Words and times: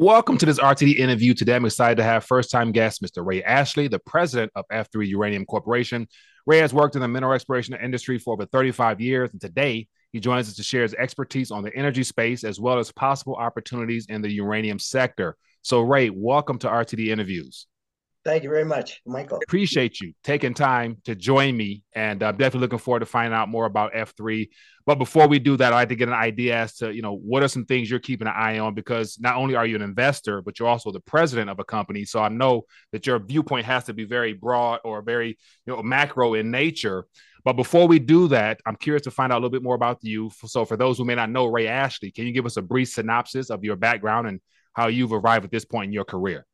Welcome 0.00 0.38
to 0.38 0.46
this 0.46 0.58
RTD 0.58 0.96
interview. 0.96 1.34
Today, 1.34 1.56
I'm 1.56 1.66
excited 1.66 1.96
to 1.96 2.02
have 2.02 2.24
first 2.24 2.50
time 2.50 2.72
guest, 2.72 3.02
Mr. 3.02 3.22
Ray 3.22 3.42
Ashley, 3.42 3.86
the 3.86 3.98
president 3.98 4.50
of 4.54 4.64
F3 4.72 5.06
Uranium 5.08 5.44
Corporation. 5.44 6.08
Ray 6.46 6.56
has 6.60 6.72
worked 6.72 6.94
in 6.94 7.02
the 7.02 7.06
mineral 7.06 7.34
exploration 7.34 7.74
industry 7.74 8.18
for 8.18 8.32
over 8.32 8.46
35 8.46 8.98
years, 9.02 9.30
and 9.32 9.42
today 9.42 9.88
he 10.10 10.18
joins 10.18 10.48
us 10.48 10.54
to 10.54 10.62
share 10.62 10.84
his 10.84 10.94
expertise 10.94 11.50
on 11.50 11.62
the 11.62 11.76
energy 11.76 12.02
space 12.02 12.44
as 12.44 12.58
well 12.58 12.78
as 12.78 12.90
possible 12.90 13.34
opportunities 13.34 14.06
in 14.08 14.22
the 14.22 14.30
uranium 14.30 14.78
sector. 14.78 15.36
So, 15.60 15.82
Ray, 15.82 16.08
welcome 16.08 16.58
to 16.60 16.68
RTD 16.68 17.08
interviews. 17.08 17.66
Thank 18.22 18.42
you 18.42 18.50
very 18.50 18.66
much, 18.66 19.00
Michael. 19.06 19.40
Appreciate 19.42 19.98
you 20.00 20.12
taking 20.22 20.52
time 20.52 20.98
to 21.04 21.14
join 21.14 21.56
me, 21.56 21.82
and 21.94 22.22
I'm 22.22 22.36
definitely 22.36 22.60
looking 22.60 22.78
forward 22.78 23.00
to 23.00 23.06
finding 23.06 23.32
out 23.32 23.48
more 23.48 23.64
about 23.64 23.94
F3. 23.94 24.46
But 24.84 24.96
before 24.96 25.26
we 25.26 25.38
do 25.38 25.56
that, 25.56 25.72
I'd 25.72 25.76
like 25.76 25.88
to 25.88 25.96
get 25.96 26.08
an 26.08 26.14
idea 26.14 26.56
as 26.56 26.76
to 26.76 26.94
you 26.94 27.00
know 27.00 27.16
what 27.16 27.42
are 27.42 27.48
some 27.48 27.64
things 27.64 27.88
you're 27.88 27.98
keeping 27.98 28.28
an 28.28 28.34
eye 28.36 28.58
on 28.58 28.74
because 28.74 29.18
not 29.20 29.36
only 29.36 29.54
are 29.54 29.64
you 29.64 29.74
an 29.74 29.80
investor, 29.80 30.42
but 30.42 30.58
you're 30.58 30.68
also 30.68 30.92
the 30.92 31.00
president 31.00 31.48
of 31.48 31.60
a 31.60 31.64
company. 31.64 32.04
So 32.04 32.20
I 32.20 32.28
know 32.28 32.66
that 32.92 33.06
your 33.06 33.18
viewpoint 33.18 33.64
has 33.64 33.84
to 33.84 33.94
be 33.94 34.04
very 34.04 34.34
broad 34.34 34.80
or 34.84 35.00
very 35.00 35.38
you 35.66 35.74
know 35.74 35.82
macro 35.82 36.34
in 36.34 36.50
nature. 36.50 37.06
But 37.42 37.54
before 37.54 37.88
we 37.88 37.98
do 37.98 38.28
that, 38.28 38.60
I'm 38.66 38.76
curious 38.76 39.04
to 39.04 39.10
find 39.10 39.32
out 39.32 39.36
a 39.36 39.40
little 39.40 39.48
bit 39.48 39.62
more 39.62 39.74
about 39.74 39.96
you. 40.02 40.30
So 40.44 40.66
for 40.66 40.76
those 40.76 40.98
who 40.98 41.06
may 41.06 41.14
not 41.14 41.30
know 41.30 41.46
Ray 41.46 41.68
Ashley, 41.68 42.10
can 42.10 42.26
you 42.26 42.32
give 42.32 42.44
us 42.44 42.58
a 42.58 42.62
brief 42.62 42.90
synopsis 42.90 43.48
of 43.48 43.64
your 43.64 43.76
background 43.76 44.28
and 44.28 44.40
how 44.74 44.88
you've 44.88 45.14
arrived 45.14 45.46
at 45.46 45.50
this 45.50 45.64
point 45.64 45.86
in 45.86 45.94
your 45.94 46.04
career? 46.04 46.44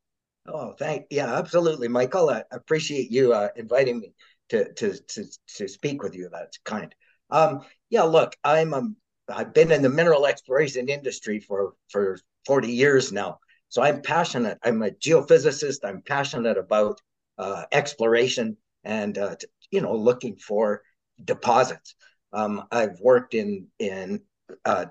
Oh, 0.47 0.73
thank 0.79 1.07
yeah, 1.09 1.35
absolutely, 1.35 1.87
Michael. 1.87 2.29
I 2.29 2.43
appreciate 2.51 3.11
you 3.11 3.33
uh, 3.33 3.49
inviting 3.55 3.99
me 3.99 4.13
to, 4.49 4.71
to 4.73 4.93
to 4.93 5.25
to 5.57 5.67
speak 5.67 6.01
with 6.03 6.15
you. 6.15 6.29
That's 6.31 6.57
kind. 6.59 6.93
Um, 7.29 7.61
yeah, 7.89 8.03
look, 8.03 8.35
I'm 8.43 8.73
um, 8.73 8.95
I've 9.29 9.53
been 9.53 9.71
in 9.71 9.81
the 9.81 9.89
mineral 9.89 10.25
exploration 10.25 10.87
industry 10.87 11.39
for 11.41 11.73
for 11.89 12.17
40 12.45 12.71
years 12.71 13.11
now. 13.11 13.39
So 13.69 13.81
I'm 13.81 14.01
passionate. 14.01 14.57
I'm 14.63 14.81
a 14.83 14.91
geophysicist. 14.91 15.79
I'm 15.83 16.01
passionate 16.01 16.57
about 16.57 17.01
uh, 17.37 17.65
exploration 17.73 18.55
and 18.85 19.17
uh, 19.17 19.35
you 19.71 19.81
know 19.81 19.95
looking 19.95 20.37
for 20.37 20.81
deposits. 21.25 21.95
Um, 22.31 22.63
I've 22.71 22.99
worked 23.01 23.33
in 23.33 23.67
in 23.79 24.21
uh, 24.63 24.85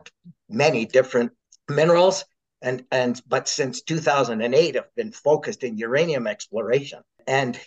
many 0.50 0.84
different 0.84 1.32
minerals 1.70 2.26
and 2.62 2.84
and 2.90 3.20
but 3.26 3.48
since 3.48 3.82
2008 3.82 4.76
i've 4.76 4.94
been 4.94 5.12
focused 5.12 5.62
in 5.62 5.76
uranium 5.76 6.26
exploration. 6.26 7.00
And 7.26 7.58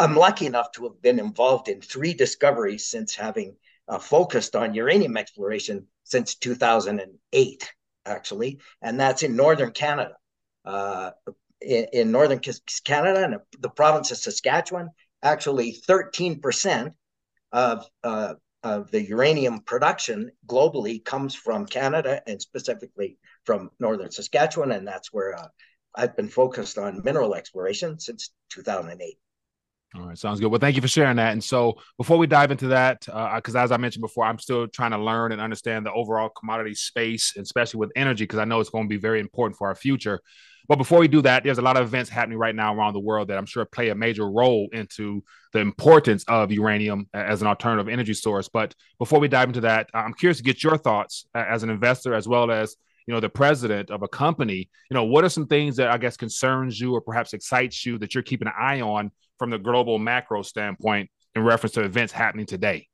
i'm 0.00 0.16
lucky 0.16 0.46
enough 0.46 0.72
to 0.72 0.84
have 0.84 1.00
been 1.02 1.18
involved 1.18 1.68
in 1.68 1.80
three 1.80 2.14
discoveries 2.14 2.88
since 2.88 3.14
having 3.14 3.56
uh, 3.88 3.98
focused 3.98 4.56
on 4.56 4.74
uranium 4.74 5.16
exploration 5.16 5.86
since 6.04 6.34
2008 6.34 7.74
actually. 8.06 8.58
And 8.82 8.98
that's 8.98 9.22
in 9.22 9.36
northern 9.36 9.72
canada. 9.72 10.16
Uh, 10.64 11.10
in, 11.60 11.86
in, 11.92 12.12
northern 12.12 12.40
canada 12.84 13.24
and 13.24 13.36
the 13.60 13.70
province 13.70 14.10
of 14.10 14.18
saskatchewan 14.18 14.90
actually 15.22 15.72
13% 15.88 16.92
of 17.52 17.86
uh, 18.04 18.34
of 18.62 18.90
the 18.90 19.02
uranium 19.02 19.60
production 19.60 20.30
globally 20.46 21.04
comes 21.04 21.34
from 21.34 21.66
Canada 21.66 22.20
and 22.26 22.42
specifically 22.42 23.16
from 23.48 23.70
northern 23.80 24.10
Saskatchewan, 24.10 24.72
and 24.72 24.86
that's 24.86 25.10
where 25.10 25.34
uh, 25.34 25.48
I've 25.94 26.14
been 26.14 26.28
focused 26.28 26.76
on 26.76 27.00
mineral 27.02 27.34
exploration 27.34 27.98
since 27.98 28.30
2008. 28.50 29.16
All 29.94 30.06
right, 30.06 30.18
sounds 30.18 30.38
good. 30.38 30.48
Well, 30.48 30.60
thank 30.60 30.76
you 30.76 30.82
for 30.82 30.88
sharing 30.88 31.16
that. 31.16 31.32
And 31.32 31.42
so, 31.42 31.78
before 31.96 32.18
we 32.18 32.26
dive 32.26 32.50
into 32.50 32.68
that, 32.68 33.06
because 33.06 33.56
uh, 33.56 33.60
as 33.60 33.72
I 33.72 33.78
mentioned 33.78 34.02
before, 34.02 34.26
I'm 34.26 34.38
still 34.38 34.68
trying 34.68 34.90
to 34.90 34.98
learn 34.98 35.32
and 35.32 35.40
understand 35.40 35.86
the 35.86 35.92
overall 35.94 36.28
commodity 36.28 36.74
space, 36.74 37.34
especially 37.38 37.80
with 37.80 37.90
energy, 37.96 38.24
because 38.24 38.38
I 38.38 38.44
know 38.44 38.60
it's 38.60 38.68
going 38.68 38.84
to 38.84 38.88
be 38.88 38.98
very 38.98 39.18
important 39.18 39.56
for 39.56 39.68
our 39.68 39.74
future. 39.74 40.20
But 40.68 40.76
before 40.76 40.98
we 40.98 41.08
do 41.08 41.22
that, 41.22 41.42
there's 41.42 41.56
a 41.56 41.62
lot 41.62 41.78
of 41.78 41.86
events 41.86 42.10
happening 42.10 42.36
right 42.36 42.54
now 42.54 42.74
around 42.74 42.92
the 42.92 43.00
world 43.00 43.28
that 43.28 43.38
I'm 43.38 43.46
sure 43.46 43.64
play 43.64 43.88
a 43.88 43.94
major 43.94 44.30
role 44.30 44.68
into 44.74 45.24
the 45.54 45.60
importance 45.60 46.22
of 46.28 46.52
uranium 46.52 47.06
as 47.14 47.40
an 47.40 47.48
alternative 47.48 47.88
energy 47.88 48.12
source. 48.12 48.50
But 48.50 48.74
before 48.98 49.20
we 49.20 49.28
dive 49.28 49.48
into 49.48 49.62
that, 49.62 49.88
I'm 49.94 50.12
curious 50.12 50.36
to 50.36 50.42
get 50.42 50.62
your 50.62 50.76
thoughts 50.76 51.24
as 51.34 51.62
an 51.62 51.70
investor 51.70 52.12
as 52.12 52.28
well 52.28 52.50
as 52.50 52.76
you 53.08 53.14
know 53.14 53.20
the 53.20 53.28
president 53.28 53.90
of 53.90 54.02
a 54.02 54.08
company 54.08 54.68
you 54.90 54.94
know 54.94 55.02
what 55.02 55.24
are 55.24 55.28
some 55.28 55.46
things 55.46 55.76
that 55.76 55.88
i 55.90 55.98
guess 55.98 56.16
concerns 56.16 56.78
you 56.78 56.94
or 56.94 57.00
perhaps 57.00 57.32
excites 57.32 57.84
you 57.84 57.98
that 57.98 58.14
you're 58.14 58.22
keeping 58.22 58.46
an 58.46 58.54
eye 58.56 58.80
on 58.80 59.10
from 59.38 59.50
the 59.50 59.58
global 59.58 59.98
macro 59.98 60.42
standpoint 60.42 61.10
in 61.34 61.42
reference 61.42 61.72
to 61.72 61.82
events 61.82 62.12
happening 62.12 62.46
today 62.46 62.86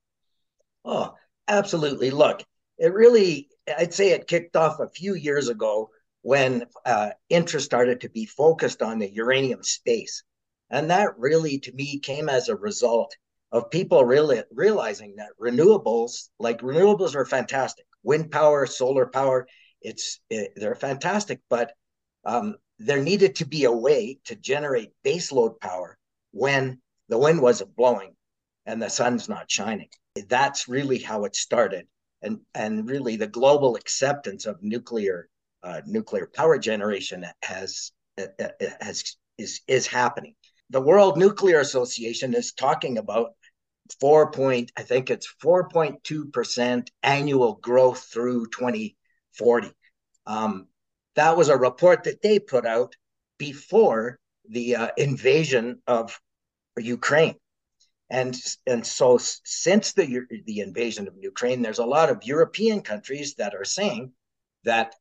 oh 0.86 1.12
absolutely 1.48 2.10
look 2.10 2.42
it 2.78 2.94
really 2.94 3.48
i'd 3.78 3.92
say 3.92 4.12
it 4.12 4.26
kicked 4.26 4.56
off 4.56 4.80
a 4.80 4.88
few 4.88 5.14
years 5.14 5.48
ago 5.48 5.91
when 6.25 6.64
uh, 6.86 7.10
interest 7.28 7.66
started 7.66 8.00
to 8.00 8.08
be 8.08 8.25
focused 8.25 8.81
on 8.81 8.98
the 8.98 9.12
uranium 9.12 9.62
space. 9.62 10.22
And 10.70 10.91
that 10.91 11.19
really, 11.19 11.58
to 11.58 11.72
me, 11.72 11.98
came 11.98 12.31
as 12.31 12.48
a 12.48 12.56
result 12.56 13.14
of 13.52 13.70
people 13.70 14.02
really 14.06 14.42
realizing 14.50 15.16
that 15.16 15.38
renewables, 15.38 16.31
like 16.38 16.62
renewables, 16.62 17.14
are 17.14 17.26
fantastic. 17.26 17.84
Wind 18.02 18.31
power, 18.31 18.64
solar 18.64 19.04
power, 19.04 19.46
it's 19.84 20.20
it, 20.30 20.54
they're 20.56 20.74
fantastic, 20.74 21.40
but 21.48 21.72
um, 22.24 22.56
there 22.78 23.02
needed 23.02 23.36
to 23.36 23.46
be 23.46 23.64
a 23.64 23.72
way 23.72 24.18
to 24.24 24.34
generate 24.34 24.90
baseload 25.04 25.60
power 25.60 25.96
when 26.32 26.80
the 27.08 27.18
wind 27.18 27.40
wasn't 27.40 27.76
blowing 27.76 28.16
and 28.66 28.82
the 28.82 28.88
sun's 28.88 29.28
not 29.28 29.50
shining. 29.50 29.88
That's 30.28 30.68
really 30.68 30.98
how 30.98 31.24
it 31.24 31.36
started, 31.36 31.86
and 32.22 32.40
and 32.54 32.88
really 32.88 33.16
the 33.16 33.26
global 33.26 33.76
acceptance 33.76 34.46
of 34.46 34.62
nuclear 34.62 35.28
uh, 35.62 35.82
nuclear 35.86 36.28
power 36.34 36.58
generation 36.58 37.26
has 37.42 37.92
uh, 38.18 38.26
uh, 38.40 38.48
has 38.80 39.16
is 39.38 39.60
is 39.68 39.86
happening. 39.86 40.34
The 40.70 40.80
World 40.80 41.18
Nuclear 41.18 41.60
Association 41.60 42.34
is 42.34 42.52
talking 42.52 42.98
about 42.98 43.32
four 44.00 44.30
point 44.30 44.72
I 44.76 44.82
think 44.82 45.10
it's 45.10 45.26
four 45.26 45.68
point 45.68 46.02
two 46.04 46.26
percent 46.26 46.90
annual 47.02 47.54
growth 47.54 48.08
through 48.12 48.46
twenty 48.46 48.96
forty. 49.38 49.72
Um, 50.26 50.68
that 51.16 51.36
was 51.36 51.48
a 51.48 51.56
report 51.56 52.04
that 52.04 52.22
they 52.22 52.38
put 52.38 52.66
out 52.66 52.96
before 53.38 54.18
the 54.48 54.76
uh, 54.76 54.88
invasion 54.96 55.80
of 55.86 56.20
Ukraine. 56.78 57.36
And, 58.10 58.36
and 58.66 58.86
so 58.86 59.18
since 59.18 59.92
the, 59.92 60.20
the 60.46 60.60
invasion 60.60 61.08
of 61.08 61.14
Ukraine, 61.18 61.62
there's 61.62 61.78
a 61.78 61.86
lot 61.86 62.10
of 62.10 62.24
European 62.24 62.82
countries 62.82 63.36
that 63.36 63.54
are 63.54 63.64
saying 63.64 64.12
that 64.64 64.94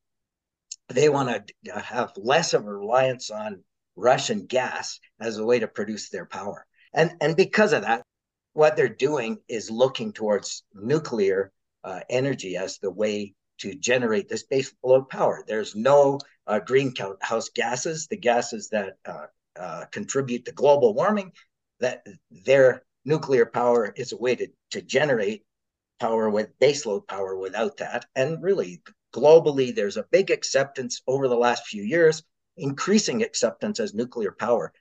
they 0.88 1.08
want 1.08 1.28
to 1.64 1.80
have 1.80 2.12
less 2.16 2.54
of 2.54 2.64
a 2.64 2.74
reliance 2.74 3.30
on 3.30 3.62
Russian 3.96 4.46
gas 4.46 5.00
as 5.20 5.38
a 5.38 5.44
way 5.44 5.58
to 5.58 5.68
produce 5.68 6.08
their 6.08 6.26
power. 6.26 6.66
And, 6.92 7.12
and 7.20 7.36
because 7.36 7.72
of 7.72 7.82
that, 7.82 8.02
what 8.52 8.76
they're 8.76 8.88
doing 8.88 9.38
is 9.48 9.70
looking 9.70 10.12
towards 10.12 10.64
nuclear 10.74 11.52
uh, 11.82 12.00
energy 12.08 12.56
as 12.56 12.78
the 12.78 12.90
way 12.90 13.34
to 13.58 13.74
generate 13.74 14.28
this 14.28 14.42
base 14.44 14.72
load 14.82 15.08
power. 15.08 15.44
There's 15.46 15.74
no 15.74 16.18
uh, 16.46 16.60
greenhouse 16.60 17.48
gases, 17.54 18.06
the 18.06 18.16
gases 18.16 18.68
that 18.70 18.96
uh, 19.06 19.26
uh, 19.58 19.84
contribute 19.86 20.44
to 20.44 20.52
global 20.52 20.94
warming, 20.94 21.32
that 21.80 22.06
their 22.30 22.84
nuclear 23.04 23.46
power 23.46 23.92
is 23.96 24.12
a 24.12 24.16
way 24.16 24.34
to, 24.36 24.48
to 24.70 24.82
generate 24.82 25.44
power 26.00 26.28
with 26.28 26.58
baseload 26.58 27.06
power 27.06 27.36
without 27.36 27.76
that. 27.78 28.06
And 28.14 28.42
really, 28.42 28.82
globally, 29.14 29.74
there's 29.74 29.96
a 29.96 30.06
big 30.10 30.30
acceptance 30.30 31.02
over 31.06 31.28
the 31.28 31.36
last 31.36 31.66
few 31.66 31.82
years, 31.82 32.22
increasing 32.56 33.22
acceptance 33.22 33.80
as 33.80 33.94
nuclear 33.94 34.32
power 34.32 34.72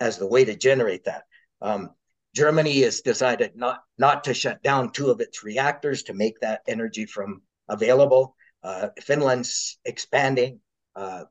as 0.00 0.18
the 0.18 0.26
way 0.26 0.44
to 0.44 0.56
generate 0.56 1.04
that. 1.04 1.24
Um, 1.60 1.90
Germany 2.34 2.80
has 2.80 3.02
decided 3.02 3.56
not 3.56 3.82
not 3.98 4.24
to 4.24 4.34
shut 4.34 4.62
down 4.62 4.90
two 4.90 5.10
of 5.10 5.20
its 5.20 5.44
reactors 5.44 6.04
to 6.04 6.14
make 6.14 6.40
that 6.40 6.62
energy 6.66 7.04
from 7.04 7.42
available. 7.68 8.36
Uh, 8.62 8.88
Finland's 9.00 9.78
expanding 9.84 10.60
uh, 10.94 11.24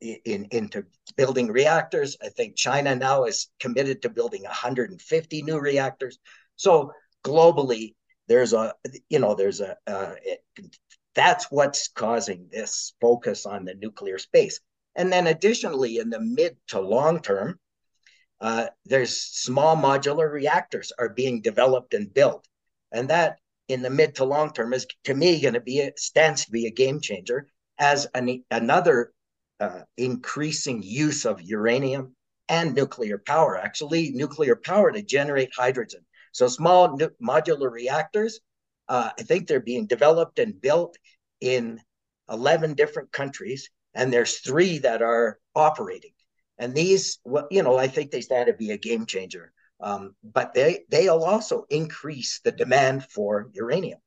in, 0.00 0.46
into 0.50 0.84
building 1.16 1.48
reactors. 1.48 2.16
I 2.22 2.28
think 2.28 2.56
China 2.56 2.94
now 2.94 3.24
is 3.24 3.48
committed 3.60 4.02
to 4.02 4.08
building 4.08 4.42
150 4.44 5.42
new 5.42 5.58
reactors. 5.58 6.18
So 6.56 6.92
globally, 7.24 7.94
there's 8.28 8.52
a 8.52 8.74
you 9.08 9.18
know 9.18 9.34
there's 9.34 9.60
a 9.60 9.76
uh, 9.86 10.12
that's 11.14 11.50
what's 11.50 11.88
causing 11.88 12.48
this 12.50 12.92
focus 13.00 13.44
on 13.44 13.64
the 13.64 13.74
nuclear 13.74 14.18
space. 14.18 14.60
And 14.94 15.12
then 15.12 15.26
additionally, 15.26 15.98
in 15.98 16.10
the 16.10 16.20
mid 16.20 16.56
to 16.68 16.80
long 16.80 17.20
term, 17.20 17.58
uh, 18.40 18.66
there's 18.84 19.16
small 19.16 19.76
modular 19.76 20.30
reactors 20.30 20.92
are 20.98 21.08
being 21.08 21.42
developed 21.42 21.92
and 21.94 22.12
built. 22.12 22.46
And 22.92 23.10
that 23.10 23.38
in 23.70 23.82
the 23.82 23.90
mid 23.90 24.16
to 24.16 24.24
long 24.24 24.52
term 24.52 24.72
is 24.72 24.86
to 25.04 25.14
me 25.14 25.40
going 25.40 25.54
to 25.54 25.60
be 25.60 25.80
a, 25.80 25.92
stands 25.96 26.44
to 26.44 26.50
be 26.50 26.66
a 26.66 26.70
game 26.70 27.00
changer 27.00 27.46
as 27.78 28.06
an, 28.14 28.44
another 28.50 29.12
uh, 29.60 29.82
increasing 29.96 30.82
use 30.82 31.24
of 31.24 31.42
uranium 31.42 32.14
and 32.48 32.74
nuclear 32.74 33.18
power, 33.18 33.56
actually 33.56 34.10
nuclear 34.10 34.56
power 34.56 34.90
to 34.90 35.02
generate 35.02 35.50
hydrogen. 35.56 36.04
So 36.32 36.48
small 36.48 36.98
modular 37.22 37.70
reactors 37.70 38.40
uh, 38.90 39.10
I 39.16 39.22
think 39.22 39.46
they're 39.46 39.60
being 39.60 39.86
developed 39.86 40.40
and 40.40 40.60
built 40.60 40.98
in 41.40 41.80
11 42.28 42.74
different 42.74 43.12
countries. 43.12 43.70
and 43.94 44.12
there's 44.12 44.38
three 44.38 44.78
that 44.78 45.02
are 45.02 45.38
operating. 45.56 46.12
And 46.58 46.74
these, 46.74 47.18
well, 47.24 47.48
you 47.50 47.62
know, 47.62 47.76
I 47.76 47.88
think 47.88 48.10
they 48.10 48.20
stand 48.20 48.46
to 48.46 48.52
be 48.52 48.70
a 48.70 48.78
game 48.78 49.04
changer. 49.06 49.52
Um, 49.82 50.14
but 50.22 50.54
they 50.54 50.80
they'll 50.90 51.22
also 51.22 51.64
increase 51.70 52.40
the 52.44 52.52
demand 52.52 53.04
for 53.04 53.48
uranium. 53.52 53.98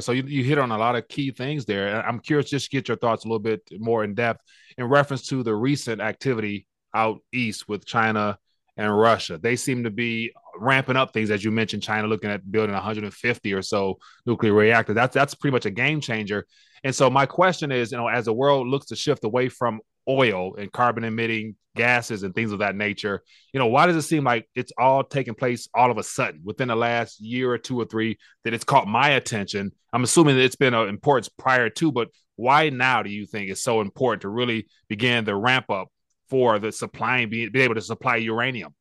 So 0.00 0.10
you, 0.10 0.24
you 0.24 0.42
hit 0.42 0.58
on 0.58 0.72
a 0.72 0.78
lot 0.78 0.96
of 0.96 1.06
key 1.06 1.30
things 1.30 1.64
there. 1.66 2.04
I'm 2.04 2.18
curious 2.18 2.50
just 2.50 2.70
get 2.70 2.88
your 2.88 2.96
thoughts 2.96 3.24
a 3.24 3.28
little 3.28 3.38
bit 3.38 3.62
more 3.78 4.02
in 4.02 4.14
depth 4.14 4.40
in 4.76 4.86
reference 4.86 5.28
to 5.28 5.44
the 5.44 5.54
recent 5.54 6.00
activity 6.00 6.66
out 6.92 7.20
east 7.32 7.68
with 7.68 7.86
China 7.86 8.36
and 8.76 8.96
Russia. 8.96 9.38
They 9.38 9.54
seem 9.54 9.84
to 9.84 9.90
be 9.90 10.32
ramping 10.58 10.96
up 10.96 11.12
things, 11.12 11.30
as 11.30 11.44
you 11.44 11.52
mentioned. 11.52 11.84
China 11.84 12.08
looking 12.08 12.30
at 12.30 12.50
building 12.50 12.74
150 12.74 13.52
or 13.52 13.62
so 13.62 13.98
nuclear 14.26 14.52
reactors. 14.52 14.96
That's 14.96 15.14
that's 15.14 15.34
pretty 15.34 15.52
much 15.52 15.66
a 15.66 15.70
game 15.70 16.00
changer. 16.00 16.46
And 16.82 16.94
so 16.94 17.08
my 17.08 17.24
question 17.24 17.72
is, 17.72 17.92
you 17.92 17.98
know, 17.98 18.08
as 18.08 18.24
the 18.24 18.32
world 18.32 18.66
looks 18.66 18.86
to 18.86 18.96
shift 18.96 19.24
away 19.24 19.48
from 19.48 19.80
oil 20.08 20.54
and 20.56 20.72
carbon 20.72 21.04
emitting 21.04 21.56
gases 21.76 22.22
and 22.22 22.34
things 22.34 22.52
of 22.52 22.60
that 22.60 22.76
nature, 22.76 23.22
you 23.52 23.58
know, 23.58 23.66
why 23.66 23.86
does 23.86 23.96
it 23.96 24.02
seem 24.02 24.24
like 24.24 24.48
it's 24.54 24.72
all 24.78 25.02
taking 25.02 25.34
place 25.34 25.68
all 25.74 25.90
of 25.90 25.98
a 25.98 26.02
sudden 26.02 26.40
within 26.44 26.68
the 26.68 26.76
last 26.76 27.20
year 27.20 27.52
or 27.52 27.58
two 27.58 27.80
or 27.80 27.84
three 27.84 28.18
that 28.44 28.54
it's 28.54 28.64
caught 28.64 28.86
my 28.86 29.10
attention? 29.10 29.72
I'm 29.92 30.04
assuming 30.04 30.36
that 30.36 30.44
it's 30.44 30.56
been 30.56 30.74
of 30.74 30.88
importance 30.88 31.28
prior 31.28 31.70
to, 31.70 31.92
but 31.92 32.08
why 32.36 32.70
now 32.70 33.02
do 33.02 33.10
you 33.10 33.26
think 33.26 33.50
it's 33.50 33.62
so 33.62 33.80
important 33.80 34.22
to 34.22 34.28
really 34.28 34.66
begin 34.88 35.24
the 35.24 35.36
ramp 35.36 35.70
up 35.70 35.88
for 36.28 36.58
the 36.58 36.72
supplying, 36.72 37.28
be, 37.28 37.48
be 37.48 37.62
able 37.62 37.74
to 37.74 37.82
supply 37.82 38.16
uranium? 38.16 38.74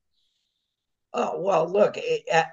Oh, 1.14 1.40
well, 1.40 1.72
look, 1.72 1.98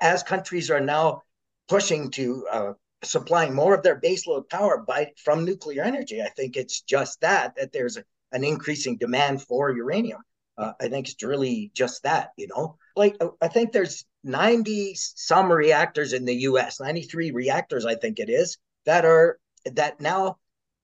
as 0.00 0.22
countries 0.22 0.70
are 0.70 0.80
now 0.80 1.22
pushing 1.68 2.10
to 2.10 2.46
uh, 2.52 2.72
supplying 3.02 3.54
more 3.54 3.74
of 3.74 3.82
their 3.82 3.98
baseload 3.98 4.48
power 4.48 4.84
by 4.86 5.12
from 5.16 5.44
nuclear 5.44 5.82
energy. 5.82 6.20
I 6.20 6.28
think 6.28 6.56
it's 6.56 6.82
just 6.82 7.20
that 7.20 7.54
that 7.56 7.72
there's 7.72 7.96
a, 7.96 8.04
an 8.32 8.44
increasing 8.44 8.96
demand 8.96 9.42
for 9.42 9.70
uranium. 9.70 10.22
Uh, 10.58 10.72
I 10.80 10.88
think 10.88 11.08
it's 11.08 11.22
really 11.22 11.70
just 11.74 12.02
that, 12.02 12.30
you 12.36 12.48
know. 12.48 12.76
Like 12.96 13.16
I 13.40 13.48
think 13.48 13.72
there's 13.72 14.04
90 14.24 14.94
some 14.94 15.50
reactors 15.50 16.12
in 16.12 16.24
the 16.24 16.34
U.S., 16.34 16.80
93 16.80 17.30
reactors, 17.30 17.86
I 17.86 17.94
think 17.94 18.18
it 18.18 18.28
is, 18.28 18.58
that 18.84 19.04
are 19.04 19.38
that 19.64 20.00
now 20.00 20.36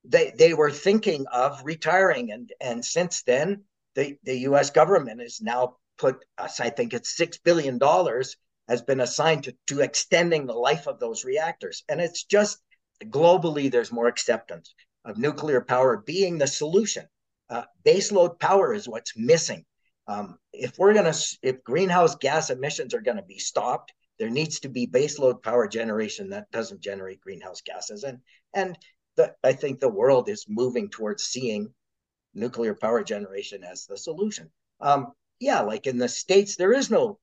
they 0.04 0.32
they 0.36 0.54
were 0.54 0.70
thinking 0.70 1.26
of 1.32 1.60
retiring, 1.64 2.30
and 2.32 2.52
and 2.60 2.84
since 2.84 3.22
then 3.22 3.64
the 3.94 4.16
the 4.22 4.38
U.S. 4.50 4.70
government 4.70 5.20
has 5.20 5.40
now 5.42 5.76
put 5.98 6.24
us, 6.38 6.60
I 6.60 6.70
think 6.70 6.94
it's 6.94 7.16
six 7.16 7.38
billion 7.38 7.78
dollars 7.78 8.36
has 8.68 8.82
been 8.82 9.00
assigned 9.00 9.44
to, 9.44 9.54
to 9.68 9.80
extending 9.80 10.46
the 10.46 10.52
life 10.52 10.86
of 10.86 10.98
those 10.98 11.24
reactors. 11.24 11.84
And 11.88 12.00
it's 12.00 12.24
just 12.24 12.58
globally, 13.04 13.70
there's 13.70 13.92
more 13.92 14.08
acceptance 14.08 14.74
of 15.04 15.18
nuclear 15.18 15.60
power 15.60 15.96
being 15.98 16.38
the 16.38 16.46
solution. 16.46 17.06
Uh, 17.48 17.62
baseload 17.84 18.38
power 18.38 18.74
is 18.74 18.88
what's 18.88 19.16
missing. 19.16 19.64
Um, 20.08 20.38
if 20.52 20.78
we're 20.78 20.94
going 20.94 21.12
to, 21.12 21.38
if 21.42 21.62
greenhouse 21.64 22.16
gas 22.16 22.50
emissions 22.50 22.94
are 22.94 23.00
going 23.00 23.16
to 23.16 23.22
be 23.22 23.38
stopped, 23.38 23.92
there 24.18 24.30
needs 24.30 24.60
to 24.60 24.68
be 24.68 24.86
baseload 24.86 25.42
power 25.42 25.68
generation 25.68 26.30
that 26.30 26.50
doesn't 26.50 26.80
generate 26.80 27.20
greenhouse 27.20 27.60
gases. 27.60 28.04
And, 28.04 28.18
and 28.54 28.78
the, 29.16 29.34
I 29.44 29.52
think 29.52 29.80
the 29.80 29.88
world 29.88 30.28
is 30.28 30.46
moving 30.48 30.88
towards 30.88 31.24
seeing 31.24 31.72
nuclear 32.34 32.74
power 32.74 33.02
generation 33.02 33.64
as 33.64 33.86
the 33.86 33.96
solution. 33.96 34.50
Um, 34.80 35.12
yeah, 35.40 35.60
like 35.60 35.86
in 35.86 35.98
the 35.98 36.08
States, 36.08 36.56
there 36.56 36.72
is 36.72 36.90
no 36.90 37.18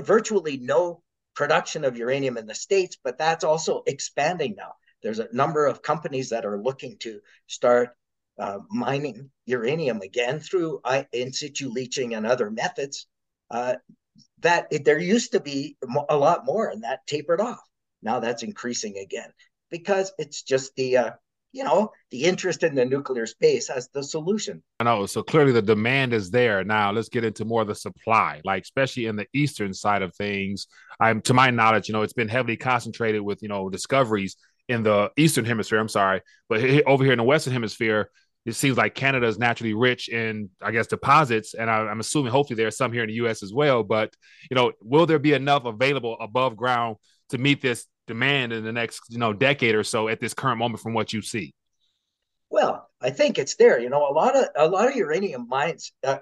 virtually 0.00 0.58
no 0.58 1.02
production 1.34 1.84
of 1.84 1.96
uranium 1.96 2.36
in 2.36 2.46
the 2.46 2.54
States, 2.54 2.96
but 3.02 3.18
that's 3.18 3.44
also 3.44 3.82
expanding 3.86 4.54
now. 4.56 4.72
There's 5.02 5.18
a 5.18 5.28
number 5.32 5.66
of 5.66 5.82
companies 5.82 6.30
that 6.30 6.44
are 6.44 6.60
looking 6.60 6.96
to 7.00 7.20
start 7.46 7.90
uh, 8.38 8.58
mining 8.70 9.30
uranium 9.46 10.00
again 10.00 10.40
through 10.40 10.80
in 11.12 11.32
situ 11.32 11.68
leaching 11.70 12.14
and 12.14 12.26
other 12.26 12.50
methods. 12.50 13.06
Uh, 13.50 13.74
that 14.40 14.66
it, 14.70 14.84
there 14.84 14.98
used 14.98 15.32
to 15.32 15.40
be 15.40 15.76
a 16.08 16.16
lot 16.16 16.44
more, 16.44 16.68
and 16.68 16.84
that 16.84 17.06
tapered 17.06 17.40
off. 17.40 17.60
Now 18.02 18.20
that's 18.20 18.42
increasing 18.42 18.98
again 18.98 19.30
because 19.70 20.12
it's 20.18 20.42
just 20.42 20.74
the 20.76 20.96
uh, 20.96 21.10
you 21.56 21.64
know, 21.64 21.90
the 22.10 22.24
interest 22.24 22.62
in 22.62 22.74
the 22.74 22.84
nuclear 22.84 23.24
space 23.24 23.70
as 23.70 23.88
the 23.94 24.02
solution. 24.02 24.62
I 24.78 24.84
know. 24.84 25.06
So 25.06 25.22
clearly 25.22 25.52
the 25.52 25.62
demand 25.62 26.12
is 26.12 26.30
there. 26.30 26.62
Now 26.64 26.92
let's 26.92 27.08
get 27.08 27.24
into 27.24 27.46
more 27.46 27.62
of 27.62 27.68
the 27.68 27.74
supply, 27.74 28.42
like 28.44 28.64
especially 28.64 29.06
in 29.06 29.16
the 29.16 29.26
eastern 29.32 29.72
side 29.72 30.02
of 30.02 30.14
things. 30.14 30.66
I'm 31.00 31.22
to 31.22 31.32
my 31.32 31.50
knowledge, 31.50 31.88
you 31.88 31.94
know, 31.94 32.02
it's 32.02 32.12
been 32.12 32.28
heavily 32.28 32.58
concentrated 32.58 33.22
with, 33.22 33.42
you 33.42 33.48
know, 33.48 33.70
discoveries 33.70 34.36
in 34.68 34.82
the 34.82 35.10
eastern 35.16 35.46
hemisphere. 35.46 35.78
I'm 35.78 35.88
sorry, 35.88 36.20
but 36.50 36.62
over 36.86 37.02
here 37.02 37.14
in 37.14 37.18
the 37.18 37.24
western 37.24 37.54
hemisphere, 37.54 38.10
it 38.46 38.54
seems 38.54 38.76
like 38.76 38.94
Canada 38.94 39.26
is 39.26 39.38
naturally 39.38 39.74
rich 39.74 40.08
in, 40.08 40.48
I 40.62 40.70
guess, 40.70 40.86
deposits, 40.86 41.54
and 41.54 41.68
I, 41.68 41.90
am 41.90 41.98
assuming 41.98 42.30
hopefully 42.30 42.56
there 42.56 42.68
are 42.68 42.70
some 42.72 42.92
here 42.92 43.02
in 43.02 43.08
the 43.08 43.14
U.S. 43.14 43.42
as 43.42 43.52
well. 43.52 43.82
But 43.82 44.14
you 44.48 44.54
know, 44.54 44.72
will 44.80 45.04
there 45.04 45.18
be 45.18 45.32
enough 45.32 45.64
available 45.64 46.16
above 46.20 46.56
ground 46.56 46.96
to 47.30 47.38
meet 47.38 47.60
this 47.60 47.86
demand 48.06 48.52
in 48.52 48.62
the 48.62 48.72
next 48.72 49.00
you 49.08 49.18
know 49.18 49.32
decade 49.32 49.74
or 49.74 49.82
so 49.82 50.06
at 50.06 50.20
this 50.20 50.32
current 50.32 50.58
moment 50.58 50.80
from 50.80 50.94
what 50.94 51.12
you 51.12 51.22
see? 51.22 51.54
Well, 52.48 52.88
I 53.02 53.10
think 53.10 53.36
it's 53.36 53.56
there. 53.56 53.80
You 53.80 53.90
know, 53.90 54.08
a 54.08 54.14
lot 54.14 54.36
of 54.36 54.44
a 54.54 54.68
lot 54.68 54.88
of 54.88 54.94
uranium 54.94 55.48
mines 55.48 55.92
uh, 56.04 56.18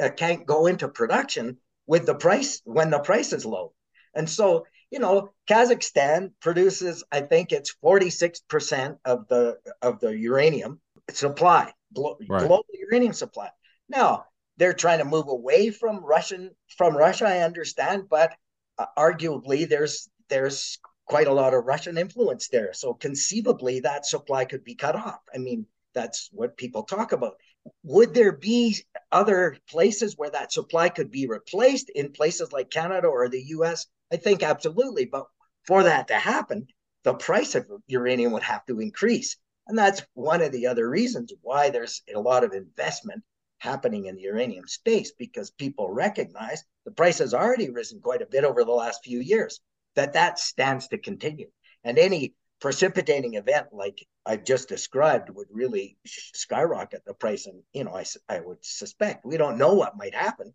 uh, 0.00 0.10
can't 0.10 0.46
go 0.46 0.66
into 0.66 0.86
production 0.86 1.58
with 1.88 2.06
the 2.06 2.14
price 2.14 2.62
when 2.64 2.90
the 2.90 3.00
price 3.00 3.32
is 3.32 3.44
low, 3.44 3.72
and 4.14 4.30
so 4.30 4.64
you 4.92 5.00
know 5.00 5.32
Kazakhstan 5.50 6.30
produces 6.40 7.02
I 7.10 7.22
think 7.22 7.50
it's 7.50 7.70
forty 7.82 8.10
six 8.10 8.38
percent 8.48 8.98
of 9.04 9.26
the 9.26 9.58
of 9.82 9.98
the 9.98 10.16
uranium 10.16 10.80
supply, 11.10 11.72
glo- 11.92 12.18
right. 12.28 12.46
global 12.46 12.66
uranium 12.72 13.12
supply. 13.12 13.50
Now 13.88 14.26
they're 14.56 14.72
trying 14.72 14.98
to 14.98 15.04
move 15.04 15.28
away 15.28 15.70
from 15.70 16.04
Russian 16.04 16.50
from 16.76 16.96
Russia, 16.96 17.26
I 17.26 17.38
understand, 17.40 18.04
but 18.08 18.34
uh, 18.78 18.86
arguably 18.96 19.68
there's 19.68 20.08
there's 20.28 20.78
quite 21.06 21.26
a 21.26 21.32
lot 21.32 21.54
of 21.54 21.64
Russian 21.64 21.98
influence 21.98 22.48
there. 22.48 22.72
So 22.72 22.94
conceivably, 22.94 23.80
that 23.80 24.06
supply 24.06 24.44
could 24.44 24.64
be 24.64 24.74
cut 24.74 24.96
off. 24.96 25.20
I 25.34 25.38
mean, 25.38 25.66
that's 25.94 26.30
what 26.32 26.56
people 26.56 26.84
talk 26.84 27.12
about. 27.12 27.34
Would 27.82 28.14
there 28.14 28.32
be 28.32 28.76
other 29.12 29.56
places 29.70 30.14
where 30.16 30.30
that 30.30 30.52
supply 30.52 30.88
could 30.88 31.10
be 31.10 31.26
replaced 31.26 31.90
in 31.90 32.12
places 32.12 32.52
like 32.52 32.70
Canada 32.70 33.06
or 33.06 33.28
the 33.28 33.42
US? 33.48 33.86
I 34.12 34.16
think 34.16 34.42
absolutely. 34.42 35.06
But 35.06 35.26
for 35.66 35.82
that 35.82 36.08
to 36.08 36.14
happen, 36.14 36.66
the 37.04 37.14
price 37.14 37.54
of 37.54 37.66
uranium 37.86 38.32
would 38.32 38.42
have 38.42 38.64
to 38.66 38.80
increase. 38.80 39.36
And 39.66 39.78
that's 39.78 40.02
one 40.14 40.42
of 40.42 40.52
the 40.52 40.66
other 40.66 40.88
reasons 40.88 41.32
why 41.42 41.70
there's 41.70 42.02
a 42.14 42.20
lot 42.20 42.44
of 42.44 42.52
investment 42.52 43.22
happening 43.58 44.06
in 44.06 44.16
the 44.16 44.22
uranium 44.22 44.66
space 44.68 45.12
because 45.18 45.50
people 45.50 45.90
recognize 45.90 46.62
the 46.84 46.90
price 46.90 47.18
has 47.18 47.32
already 47.32 47.70
risen 47.70 48.00
quite 48.00 48.20
a 48.20 48.26
bit 48.26 48.44
over 48.44 48.62
the 48.62 48.70
last 48.70 49.00
few 49.04 49.20
years 49.20 49.60
that 49.94 50.12
that 50.12 50.38
stands 50.38 50.88
to 50.88 50.98
continue. 50.98 51.48
And 51.82 51.98
any 51.98 52.34
precipitating 52.60 53.34
event 53.34 53.68
like 53.72 54.06
I've 54.26 54.44
just 54.44 54.68
described 54.68 55.30
would 55.30 55.48
really 55.50 55.96
skyrocket 56.06 57.02
the 57.04 57.14
price. 57.14 57.46
And, 57.46 57.62
you 57.72 57.84
know, 57.84 57.94
I, 57.94 58.04
I 58.28 58.40
would 58.40 58.64
suspect 58.64 59.24
we 59.24 59.36
don't 59.36 59.58
know 59.58 59.74
what 59.74 59.96
might 59.96 60.14
happen. 60.14 60.54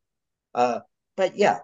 Uh, 0.54 0.80
but 1.16 1.36
yeah, 1.36 1.60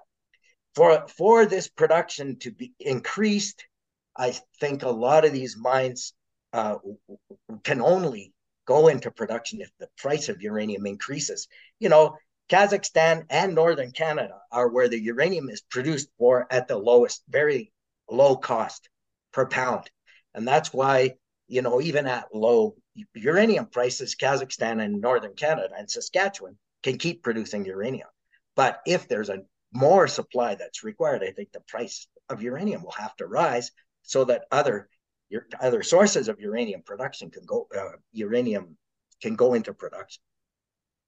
for, 0.76 1.08
for 1.08 1.46
this 1.46 1.68
production 1.68 2.38
to 2.40 2.52
be 2.52 2.74
increased, 2.80 3.66
I 4.16 4.36
think 4.60 4.84
a 4.84 4.90
lot 4.90 5.26
of 5.26 5.34
these 5.34 5.58
mines 5.58 6.14
uh, 6.56 6.78
can 7.64 7.82
only 7.82 8.34
go 8.66 8.88
into 8.88 9.12
production 9.12 9.60
if 9.62 9.70
the 9.78 9.90
price 9.98 10.30
of 10.30 10.42
uranium 10.42 10.86
increases. 10.86 11.48
You 11.80 11.90
know, 11.90 12.18
Kazakhstan 12.50 13.26
and 13.30 13.54
northern 13.54 13.92
Canada 13.92 14.38
are 14.52 14.70
where 14.70 14.88
the 14.88 15.00
uranium 15.00 15.50
is 15.50 15.62
produced 15.62 16.10
for 16.18 16.48
at 16.50 16.68
the 16.68 16.78
lowest, 16.78 17.24
very 17.28 17.74
low 18.10 18.38
cost 18.38 18.90
per 19.34 19.46
pound. 19.46 19.90
And 20.34 20.48
that's 20.48 20.72
why, 20.72 21.16
you 21.48 21.62
know, 21.62 21.82
even 21.82 22.08
at 22.08 22.34
low 22.34 22.76
uranium 23.14 23.66
prices, 23.66 24.16
Kazakhstan 24.16 24.82
and 24.82 25.02
northern 25.02 25.34
Canada 25.34 25.74
and 25.78 25.92
Saskatchewan 25.92 26.58
can 26.84 26.98
keep 26.98 27.22
producing 27.22 27.66
uranium. 27.66 28.08
But 28.56 28.80
if 28.86 29.10
there's 29.10 29.30
a 29.30 29.44
more 29.74 30.08
supply 30.08 30.56
that's 30.56 30.86
required, 30.86 31.22
I 31.22 31.32
think 31.32 31.52
the 31.52 31.68
price 31.68 32.08
of 32.30 32.42
uranium 32.42 32.82
will 32.84 32.92
have 32.92 33.16
to 33.18 33.28
rise 33.28 33.72
so 34.04 34.24
that 34.26 34.46
other 34.52 34.88
other 35.60 35.84
sources 35.84 36.28
of 36.28 36.40
uranium 36.40 36.82
production 36.86 37.30
can 37.30 37.46
go 37.46 37.68
uh, 37.78 37.98
uranium 38.14 38.78
can 39.22 39.36
go 39.36 39.54
into 39.54 39.74
production. 39.74 40.22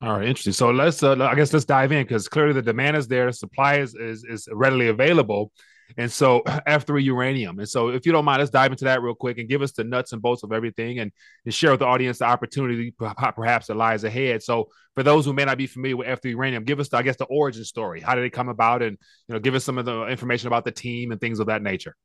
All 0.02 0.14
right, 0.18 0.28
interesting. 0.28 0.54
So 0.54 0.70
let's, 0.70 1.02
uh, 1.02 1.16
I 1.24 1.34
guess, 1.34 1.52
let's 1.52 1.66
dive 1.66 1.92
in 1.92 2.04
because 2.04 2.28
clearly 2.28 2.54
the 2.54 2.62
demand 2.62 2.98
is 2.98 3.08
there, 3.08 3.32
supply 3.32 3.78
is, 3.78 3.96
is 3.96 4.24
is 4.24 4.48
readily 4.52 4.90
available, 4.90 5.52
and 5.98 6.12
so 6.12 6.42
F3 6.68 7.04
uranium. 7.04 7.58
And 7.58 7.68
so, 7.68 7.90
if 7.90 8.06
you 8.06 8.12
don't 8.12 8.26
mind, 8.26 8.40
let's 8.40 8.52
dive 8.52 8.72
into 8.72 8.86
that 8.86 9.02
real 9.02 9.16
quick 9.16 9.40
and 9.40 9.50
give 9.50 9.64
us 9.64 9.72
the 9.72 9.84
nuts 9.84 10.14
and 10.14 10.22
bolts 10.22 10.44
of 10.44 10.52
everything, 10.52 11.00
and, 11.00 11.12
and 11.46 11.54
share 11.54 11.72
with 11.72 11.80
the 11.80 11.88
audience 11.88 12.20
the 12.20 12.26
opportunity 12.26 12.94
perhaps 12.98 13.68
that 13.68 13.78
lies 13.78 14.04
ahead. 14.04 14.44
So, 14.44 14.70
for 14.94 15.02
those 15.02 15.26
who 15.26 15.34
may 15.34 15.46
not 15.46 15.58
be 15.58 15.66
familiar 15.66 15.98
with 15.98 16.08
F3 16.08 16.32
uranium, 16.32 16.64
give 16.64 16.80
us, 16.80 16.90
the, 16.90 16.98
I 16.98 17.02
guess, 17.02 17.18
the 17.18 17.26
origin 17.26 17.64
story. 17.64 18.00
How 18.02 18.14
did 18.14 18.24
it 18.24 18.32
come 18.32 18.50
about, 18.50 18.84
and 18.84 18.98
you 19.28 19.34
know, 19.34 19.40
give 19.40 19.56
us 19.56 19.64
some 19.64 19.80
of 19.80 19.86
the 19.86 20.06
information 20.06 20.46
about 20.48 20.64
the 20.64 20.72
team 20.72 21.12
and 21.12 21.20
things 21.20 21.40
of 21.40 21.48
that 21.48 21.64
nature. 21.64 21.96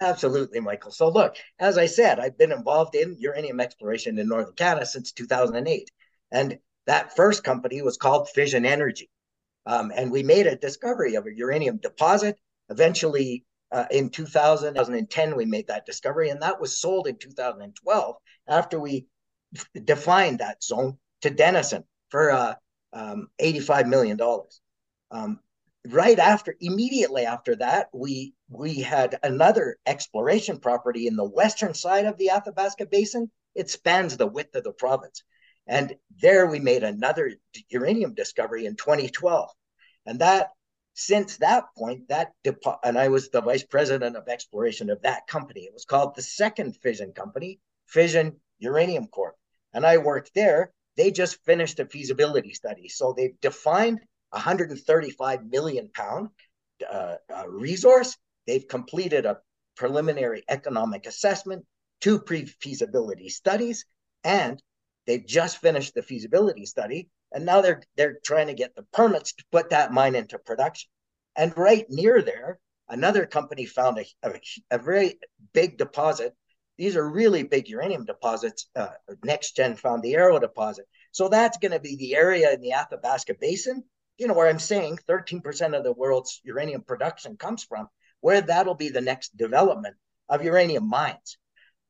Absolutely, 0.00 0.60
Michael. 0.60 0.90
So, 0.90 1.08
look, 1.08 1.36
as 1.58 1.78
I 1.78 1.86
said, 1.86 2.18
I've 2.18 2.36
been 2.36 2.52
involved 2.52 2.94
in 2.94 3.16
uranium 3.18 3.60
exploration 3.60 4.18
in 4.18 4.28
northern 4.28 4.54
Canada 4.54 4.86
since 4.86 5.12
2008. 5.12 5.90
And 6.32 6.58
that 6.86 7.16
first 7.16 7.44
company 7.44 7.80
was 7.80 7.96
called 7.96 8.28
Fission 8.28 8.66
Energy. 8.66 9.08
Um, 9.66 9.92
and 9.94 10.10
we 10.10 10.22
made 10.22 10.46
a 10.46 10.56
discovery 10.56 11.14
of 11.14 11.26
a 11.26 11.34
uranium 11.34 11.78
deposit. 11.78 12.38
Eventually, 12.68 13.44
uh, 13.72 13.86
in 13.90 14.10
2000, 14.10 14.74
2010, 14.74 15.36
we 15.36 15.46
made 15.46 15.68
that 15.68 15.86
discovery, 15.86 16.28
and 16.30 16.42
that 16.42 16.60
was 16.60 16.78
sold 16.78 17.06
in 17.06 17.16
2012 17.16 18.16
after 18.48 18.78
we 18.78 19.06
defined 19.84 20.40
that 20.40 20.62
zone 20.62 20.98
to 21.22 21.30
Denison 21.30 21.84
for 22.10 22.30
uh, 22.30 22.54
um, 22.92 23.28
$85 23.38 23.88
million. 23.88 24.18
Um, 25.10 25.40
right 25.88 26.18
after, 26.18 26.54
immediately 26.60 27.24
after 27.26 27.56
that, 27.56 27.88
we 27.92 28.34
we 28.48 28.80
had 28.80 29.18
another 29.22 29.76
exploration 29.86 30.58
property 30.58 31.06
in 31.06 31.16
the 31.16 31.28
western 31.28 31.74
side 31.74 32.06
of 32.06 32.16
the 32.18 32.30
Athabasca 32.30 32.86
Basin. 32.86 33.30
It 33.54 33.70
spans 33.70 34.16
the 34.16 34.26
width 34.26 34.54
of 34.54 34.64
the 34.64 34.72
province. 34.72 35.22
And 35.66 35.94
there 36.20 36.46
we 36.46 36.60
made 36.60 36.84
another 36.84 37.32
uranium 37.68 38.14
discovery 38.14 38.66
in 38.66 38.76
2012. 38.76 39.50
And 40.06 40.20
that, 40.20 40.50
since 40.92 41.38
that 41.38 41.64
point, 41.76 42.08
that 42.08 42.32
depo- 42.44 42.78
and 42.84 42.98
I 42.98 43.08
was 43.08 43.30
the 43.30 43.40
vice 43.40 43.64
president 43.64 44.16
of 44.16 44.28
exploration 44.28 44.90
of 44.90 45.02
that 45.02 45.26
company. 45.26 45.62
It 45.62 45.72
was 45.72 45.86
called 45.86 46.14
the 46.14 46.22
second 46.22 46.76
fission 46.76 47.12
company, 47.12 47.60
Fission 47.86 48.40
Uranium 48.58 49.06
Corp. 49.08 49.36
And 49.72 49.86
I 49.86 49.98
worked 49.98 50.32
there. 50.34 50.72
They 50.96 51.10
just 51.10 51.42
finished 51.44 51.80
a 51.80 51.86
feasibility 51.86 52.52
study. 52.52 52.88
So 52.88 53.12
they've 53.12 53.40
defined 53.40 54.00
135 54.34 55.46
million 55.46 55.90
pound 55.94 56.28
uh, 56.92 57.14
uh, 57.34 57.48
resource. 57.48 58.16
They've 58.46 58.66
completed 58.66 59.26
a 59.26 59.38
preliminary 59.76 60.42
economic 60.48 61.06
assessment, 61.06 61.64
two 62.00 62.18
pre 62.18 62.44
feasibility 62.44 63.28
studies, 63.28 63.86
and 64.22 64.60
they've 65.06 65.24
just 65.24 65.58
finished 65.58 65.94
the 65.94 66.02
feasibility 66.02 66.66
study. 66.66 67.08
And 67.32 67.46
now 67.46 67.60
they're, 67.60 67.82
they're 67.96 68.18
trying 68.24 68.48
to 68.48 68.54
get 68.54 68.74
the 68.74 68.84
permits 68.92 69.32
to 69.34 69.44
put 69.50 69.70
that 69.70 69.92
mine 69.92 70.14
into 70.14 70.38
production. 70.38 70.90
And 71.36 71.56
right 71.56 71.86
near 71.88 72.22
there, 72.22 72.58
another 72.88 73.26
company 73.26 73.66
found 73.66 73.98
a, 73.98 74.04
a, 74.22 74.40
a 74.70 74.78
very 74.78 75.18
big 75.52 75.78
deposit. 75.78 76.34
These 76.76 76.96
are 76.96 77.08
really 77.08 77.42
big 77.44 77.68
uranium 77.68 78.04
deposits. 78.04 78.68
Uh, 78.74 78.88
NexGen 79.24 79.78
found 79.78 80.02
the 80.02 80.14
Arrow 80.14 80.38
deposit. 80.38 80.86
So 81.12 81.28
that's 81.28 81.58
going 81.58 81.72
to 81.72 81.80
be 81.80 81.96
the 81.96 82.14
area 82.16 82.52
in 82.52 82.60
the 82.60 82.72
Athabasca 82.72 83.34
Basin 83.40 83.84
you 84.18 84.26
know, 84.26 84.34
where 84.34 84.48
I'm 84.48 84.58
saying 84.58 84.98
13% 85.08 85.76
of 85.76 85.84
the 85.84 85.92
world's 85.92 86.40
uranium 86.44 86.82
production 86.82 87.36
comes 87.36 87.64
from, 87.64 87.88
where 88.20 88.40
that'll 88.40 88.74
be 88.74 88.88
the 88.88 89.00
next 89.00 89.36
development 89.36 89.96
of 90.28 90.44
uranium 90.44 90.88
mines. 90.88 91.38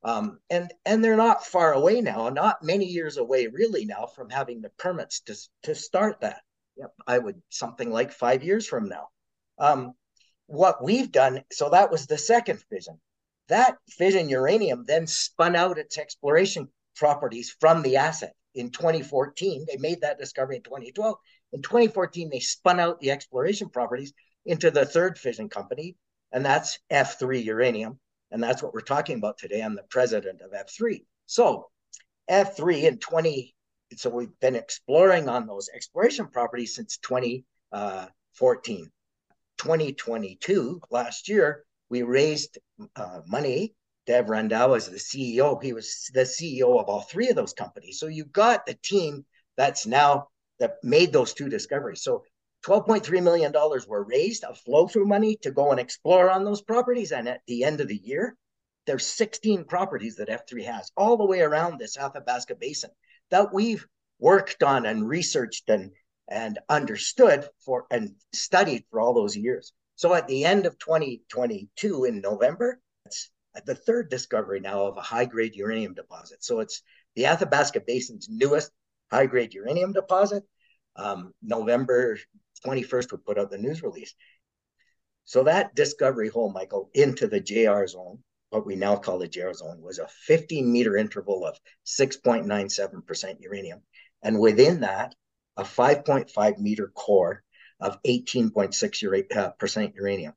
Um, 0.02 0.38
and 0.50 0.71
and 0.85 1.02
they're 1.02 1.16
not 1.16 1.47
far 1.47 1.73
away 1.73 2.02
now, 2.02 2.28
not 2.28 2.62
many 2.62 2.85
years 2.85 3.16
away 3.16 3.47
really 3.47 3.87
now 3.87 4.07
from 4.07 4.28
having 4.28 4.61
the 4.61 4.69
permits 4.78 5.21
to 5.21 5.37
to 5.62 5.75
start 5.75 6.21
that. 6.21 6.43
Yep, 6.76 6.93
I 7.07 7.19
would 7.19 7.40
something 7.49 7.90
like 7.90 8.12
five 8.12 8.43
years 8.43 8.66
from 8.66 8.88
now. 8.88 9.09
Um, 9.59 9.95
what 10.47 10.83
we've 10.85 11.11
done, 11.11 11.43
so 11.50 11.71
that 11.71 11.90
was 11.90 12.07
the 12.07 12.19
second 12.19 12.62
fission. 12.69 13.00
That 13.49 13.78
fission 13.88 14.28
uranium 14.28 14.85
then 14.87 15.07
spun 15.07 15.57
out 15.57 15.78
its 15.78 15.97
exploration 15.97 16.69
properties 16.97 17.54
from 17.59 17.83
the 17.83 17.97
asset 17.97 18.35
in 18.54 18.71
2014. 18.71 19.64
They 19.66 19.76
made 19.78 20.02
that 20.02 20.19
discovery 20.19 20.57
in 20.57 20.62
2012. 20.62 21.16
In 21.54 21.62
2014, 21.62 22.28
they 22.30 22.40
spun 22.40 22.80
out 22.80 22.99
the 22.99 23.12
exploration 23.12 23.70
properties 23.70 24.12
into 24.44 24.73
the 24.73 24.84
third 24.84 25.16
fission 25.16 25.49
company, 25.49 25.96
and 26.32 26.44
that's 26.44 26.80
F3 26.90 27.44
Uranium. 27.44 28.00
And 28.32 28.42
that's 28.42 28.61
what 28.61 28.75
we're 28.75 28.80
talking 28.80 29.18
about 29.18 29.38
today. 29.38 29.61
I'm 29.62 29.76
the 29.76 29.84
president 29.84 30.40
of 30.40 30.50
F3. 30.50 31.04
So 31.26 31.70
F3 32.28 32.82
in 32.82 32.99
20, 32.99 33.54
so 33.96 34.11
we've 34.11 34.40
been 34.40 34.56
exploring 34.56 35.28
on 35.28 35.46
those 35.46 35.68
exploration 35.73 36.26
properties 36.26 36.75
since 36.75 36.99
2014. 36.99 38.90
2022, 39.56 40.80
last 40.90 41.28
year, 41.28 41.64
we 41.88 42.02
raised 42.02 42.58
uh, 42.96 43.20
money. 43.28 43.76
Dev 44.06 44.26
Randhawa 44.26 44.70
was 44.70 44.90
the 44.90 44.96
CEO. 44.96 45.62
He 45.62 45.73
was 45.73 46.11
the 46.12 46.23
CEO 46.23 46.80
of 46.80 46.87
all 46.87 47.02
three 47.02 47.28
of 47.28 47.37
those 47.37 47.52
companies. 47.52 48.00
So 48.00 48.08
you 48.08 48.25
got 48.25 48.66
the 48.66 48.75
team 48.82 49.25
that's 49.56 49.87
now 49.87 50.28
that 50.58 50.76
made 50.82 51.12
those 51.12 51.34
two 51.34 51.49
discoveries. 51.49 52.02
So 52.02 52.25
$12.3 52.64 53.23
million 53.23 53.52
were 53.87 54.04
raised 54.04 54.44
of 54.44 54.58
flow 54.58 54.87
through 54.87 55.06
money 55.06 55.37
to 55.42 55.50
go 55.50 55.70
and 55.70 55.80
explore 55.80 56.30
on 56.30 56.44
those 56.44 56.62
properties. 56.62 57.12
And 57.12 57.28
at 57.28 57.42
the 57.46 57.64
end 57.64 57.80
of 57.80 57.88
the 57.88 58.00
year, 58.02 58.37
there's 58.87 59.06
16 59.06 59.64
properties 59.64 60.16
that 60.16 60.28
F3 60.28 60.64
has 60.64 60.90
all 60.96 61.16
the 61.16 61.26
way 61.26 61.40
around 61.40 61.78
this 61.78 61.96
Athabasca 61.99 62.54
Basin 62.54 62.90
that 63.30 63.52
we've 63.52 63.87
worked 64.18 64.62
on 64.62 64.87
and 64.87 65.08
researched 65.08 65.68
and, 65.68 65.90
and 66.28 66.58
understood 66.68 67.49
for 67.64 67.87
and 67.90 68.14
studied 68.32 68.84
for 68.90 69.00
all 69.00 69.14
those 69.14 69.37
years. 69.37 69.73
So 69.96 70.14
at 70.14 70.26
the 70.26 70.44
end 70.44 70.66
of 70.66 70.78
2022 70.78 72.04
in 72.04 72.20
November, 72.20 72.80
it's 73.06 73.30
the 73.66 73.75
third 73.75 74.11
discovery 74.11 74.61
now 74.61 74.87
of 74.87 74.96
a 74.96 75.02
high 75.02 75.25
grade 75.25 75.54
uranium 75.54 75.94
deposit. 75.94 76.42
So 76.42 76.61
it's 76.61 76.82
the 77.14 77.26
Athabasca 77.26 77.80
Basin's 77.87 78.28
newest 78.28 78.70
high 79.14 79.26
grade 79.26 79.54
uranium 79.54 79.92
deposit. 79.92 80.44
Um, 80.97 81.33
November 81.42 82.18
21st, 82.66 83.12
we 83.12 83.18
put 83.18 83.38
out 83.38 83.50
the 83.50 83.59
news 83.59 83.83
release. 83.83 84.14
So 85.25 85.44
that 85.44 85.75
discovery 85.75 86.28
hole, 86.28 86.52
Michael, 86.52 86.90
into 86.94 87.26
the 87.28 87.40
JR 87.40 87.87
zone, 87.87 88.18
what 88.50 88.66
we 88.66 88.76
now 88.76 88.97
call 88.97 89.18
the 89.18 89.28
JR 89.28 89.52
zone, 89.52 89.80
was 89.80 89.99
a 89.99 90.09
15 90.26 90.71
meter 90.71 90.97
interval 90.97 91.47
of 91.47 91.59
6.97% 91.87 93.40
uranium. 93.40 93.83
And 94.23 94.38
within 94.38 94.80
that, 94.80 95.14
a 95.56 95.62
5.5 95.62 96.59
meter 96.59 96.92
core 96.94 97.42
of 97.80 98.02
18.6% 98.02 99.37
uh, 99.37 99.92
uranium. 99.94 100.33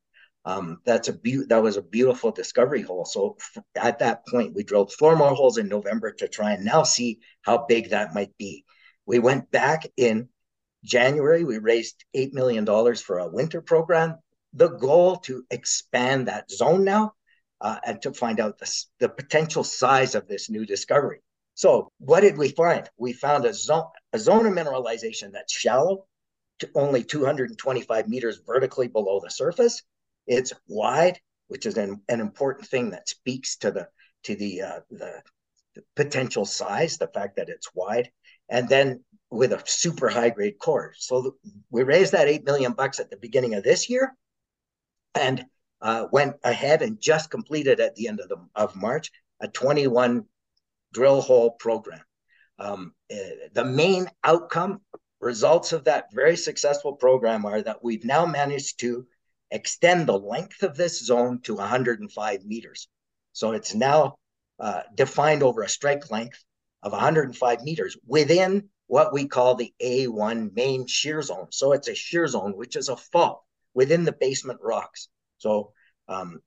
Um, 0.45 0.79
that's 0.85 1.09
a 1.09 1.13
be- 1.13 1.45
that 1.49 1.61
was 1.61 1.77
a 1.77 1.81
beautiful 1.81 2.31
discovery 2.31 2.81
hole. 2.81 3.05
So 3.05 3.35
f- 3.39 3.63
at 3.75 3.99
that 3.99 4.25
point, 4.27 4.55
we 4.55 4.63
drilled 4.63 4.93
four 4.93 5.15
more 5.15 5.33
holes 5.33 5.57
in 5.57 5.67
November 5.67 6.11
to 6.13 6.27
try 6.27 6.53
and 6.53 6.63
now 6.63 6.83
see 6.83 7.19
how 7.41 7.65
big 7.67 7.89
that 7.89 8.13
might 8.13 8.37
be. 8.37 8.63
We 9.05 9.19
went 9.19 9.51
back 9.51 9.87
in 9.97 10.29
January. 10.83 11.43
We 11.43 11.57
raised 11.57 12.05
eight 12.13 12.33
million 12.33 12.65
dollars 12.65 13.01
for 13.01 13.19
a 13.19 13.27
winter 13.27 13.61
program. 13.61 14.19
The 14.53 14.69
goal 14.69 15.17
to 15.27 15.43
expand 15.51 16.27
that 16.27 16.49
zone 16.49 16.83
now 16.83 17.13
uh, 17.61 17.79
and 17.85 18.01
to 18.03 18.13
find 18.13 18.39
out 18.39 18.57
the, 18.59 18.85
the 18.99 19.09
potential 19.09 19.63
size 19.63 20.15
of 20.15 20.27
this 20.27 20.49
new 20.49 20.65
discovery. 20.65 21.21
So, 21.55 21.91
what 21.99 22.21
did 22.21 22.37
we 22.37 22.49
find? 22.49 22.89
We 22.97 23.13
found 23.13 23.45
a 23.45 23.53
zone 23.53 23.87
a 24.13 24.19
zone 24.19 24.45
of 24.45 24.53
mineralization 24.53 25.31
that's 25.33 25.53
shallow, 25.53 26.05
to 26.59 26.69
only 26.75 27.03
225 27.03 28.07
meters 28.07 28.39
vertically 28.45 28.87
below 28.87 29.19
the 29.19 29.29
surface 29.29 29.83
it's 30.27 30.53
wide, 30.67 31.19
which 31.47 31.65
is 31.65 31.77
an, 31.77 32.01
an 32.09 32.19
important 32.19 32.67
thing 32.67 32.91
that 32.91 33.09
speaks 33.09 33.57
to 33.57 33.71
the 33.71 33.87
to 34.23 34.35
the, 34.35 34.61
uh, 34.61 34.79
the 34.89 35.21
potential 35.95 36.43
size, 36.43 36.97
the 36.97 37.07
fact 37.07 37.37
that 37.37 37.49
it's 37.49 37.73
wide, 37.73 38.09
and 38.49 38.67
then 38.67 39.03
with 39.29 39.53
a 39.53 39.61
super 39.65 40.09
high 40.09 40.29
grade 40.29 40.57
core. 40.59 40.93
So 40.97 41.37
we 41.69 41.83
raised 41.83 42.13
that 42.13 42.27
eight 42.27 42.45
million 42.45 42.73
bucks 42.73 42.99
at 42.99 43.09
the 43.09 43.17
beginning 43.17 43.53
of 43.53 43.63
this 43.63 43.89
year, 43.89 44.15
and 45.15 45.45
uh, 45.81 46.07
went 46.11 46.35
ahead 46.43 46.81
and 46.81 46.99
just 46.99 47.29
completed 47.29 47.79
at 47.79 47.95
the 47.95 48.07
end 48.07 48.19
of 48.19 48.29
the 48.29 48.37
of 48.55 48.75
March 48.75 49.11
a 49.39 49.47
21 49.47 50.25
drill 50.93 51.21
hole 51.21 51.51
program. 51.51 52.01
Um, 52.59 52.93
uh, 53.11 53.15
the 53.53 53.65
main 53.65 54.09
outcome 54.23 54.81
results 55.19 55.73
of 55.73 55.83
that 55.85 56.05
very 56.11 56.35
successful 56.35 56.93
program 56.93 57.45
are 57.45 57.61
that 57.61 57.83
we've 57.83 58.05
now 58.05 58.25
managed 58.25 58.79
to 58.79 59.05
extend 59.51 60.07
the 60.07 60.19
length 60.19 60.63
of 60.63 60.75
this 60.75 61.03
zone 61.03 61.41
to 61.43 61.55
105 61.55 62.45
meters. 62.45 62.87
So 63.33 63.51
it's 63.51 63.73
now 63.73 64.17
uh, 64.59 64.81
defined 64.93 65.43
over 65.43 65.61
a 65.61 65.69
strike 65.69 66.09
length 66.11 66.43
of 66.83 66.91
105 66.91 67.61
meters 67.61 67.97
within 68.05 68.69
what 68.87 69.13
we 69.13 69.27
call 69.27 69.55
the 69.55 69.73
A1 69.81 70.55
main 70.55 70.87
shear 70.87 71.21
zone. 71.21 71.47
So 71.51 71.73
it's 71.73 71.87
a 71.87 71.95
shear 71.95 72.27
zone, 72.27 72.55
which 72.55 72.75
is 72.75 72.89
a 72.89 72.97
fault 72.97 73.43
within 73.73 74.05
the 74.05 74.13
basement 74.13 74.59
rocks. 74.61 75.09
So, 75.37 75.73
um, 76.07 76.39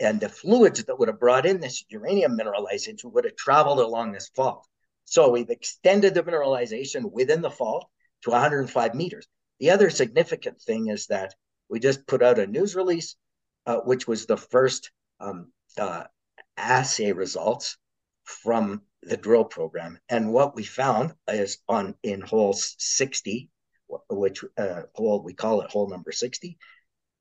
and 0.00 0.20
the 0.20 0.28
fluids 0.28 0.84
that 0.84 0.98
would 0.98 1.08
have 1.08 1.20
brought 1.20 1.46
in 1.46 1.60
this 1.60 1.84
uranium 1.88 2.36
mineralization 2.36 3.04
would 3.04 3.24
have 3.24 3.36
traveled 3.36 3.78
along 3.78 4.12
this 4.12 4.30
fault. 4.34 4.66
So 5.04 5.30
we've 5.30 5.50
extended 5.50 6.14
the 6.14 6.22
mineralization 6.22 7.10
within 7.10 7.40
the 7.40 7.50
fault 7.50 7.86
to 8.22 8.30
105 8.30 8.94
meters. 8.94 9.26
The 9.60 9.70
other 9.70 9.90
significant 9.90 10.60
thing 10.60 10.88
is 10.88 11.06
that 11.06 11.34
we 11.72 11.80
just 11.80 12.06
put 12.06 12.22
out 12.22 12.38
a 12.38 12.46
news 12.46 12.76
release, 12.76 13.16
uh, 13.64 13.78
which 13.78 14.06
was 14.06 14.26
the 14.26 14.36
first 14.36 14.90
um, 15.20 15.50
uh, 15.78 16.04
assay 16.58 17.12
results 17.12 17.78
from 18.24 18.82
the 19.02 19.16
drill 19.16 19.46
program. 19.46 19.98
And 20.10 20.34
what 20.34 20.54
we 20.54 20.64
found 20.64 21.14
is 21.26 21.58
on 21.66 21.94
in 22.02 22.20
hole 22.20 22.52
60, 22.52 23.48
which 24.10 24.44
uh, 24.58 24.82
hole 24.94 25.22
we 25.22 25.32
call 25.32 25.62
it 25.62 25.70
hole 25.70 25.88
number 25.88 26.12
60, 26.12 26.58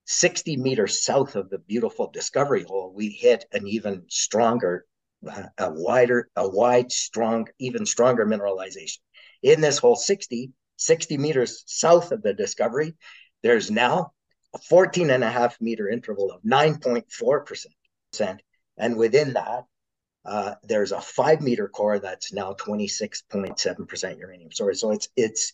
60 0.04 0.58
meters 0.58 1.02
south 1.02 1.38
of 1.38 1.50
the 1.50 1.60
beautiful 1.60 2.12
discovery 2.12 2.64
hole, 2.64 2.92
we 2.94 3.08
hit 3.08 3.46
an 3.54 3.66
even 3.66 4.04
stronger, 4.10 4.86
uh, 5.26 5.44
a 5.60 5.72
wider, 5.72 6.30
a 6.36 6.50
wide, 6.50 6.92
strong, 6.92 7.48
even 7.60 7.86
stronger 7.86 8.26
mineralization. 8.26 8.98
in 9.44 9.62
this 9.62 9.78
hole 9.78 9.96
60, 9.96 10.52
60 10.76 11.18
meters 11.18 11.64
south 11.68 12.12
of 12.12 12.22
the 12.22 12.34
discovery, 12.34 12.96
there's 13.44 13.72
now 13.72 14.12
a 14.54 14.58
14 14.58 15.10
and 15.10 15.24
a 15.24 15.30
half 15.30 15.60
meter 15.62 15.90
interval 15.90 16.32
of 16.32 16.42
9.4%. 16.44 18.40
And 18.78 18.98
within 18.98 19.34
that, 19.34 19.66
uh, 20.26 20.56
there's 20.64 20.92
a 20.92 21.02
five 21.02 21.42
meter 21.42 21.68
core 21.68 22.00
that's 22.00 22.34
now 22.34 22.54
26.7% 22.54 24.20
uranium. 24.20 24.52
Sorry, 24.52 24.76
so 24.76 24.92
it's 24.92 25.10
it's 25.16 25.54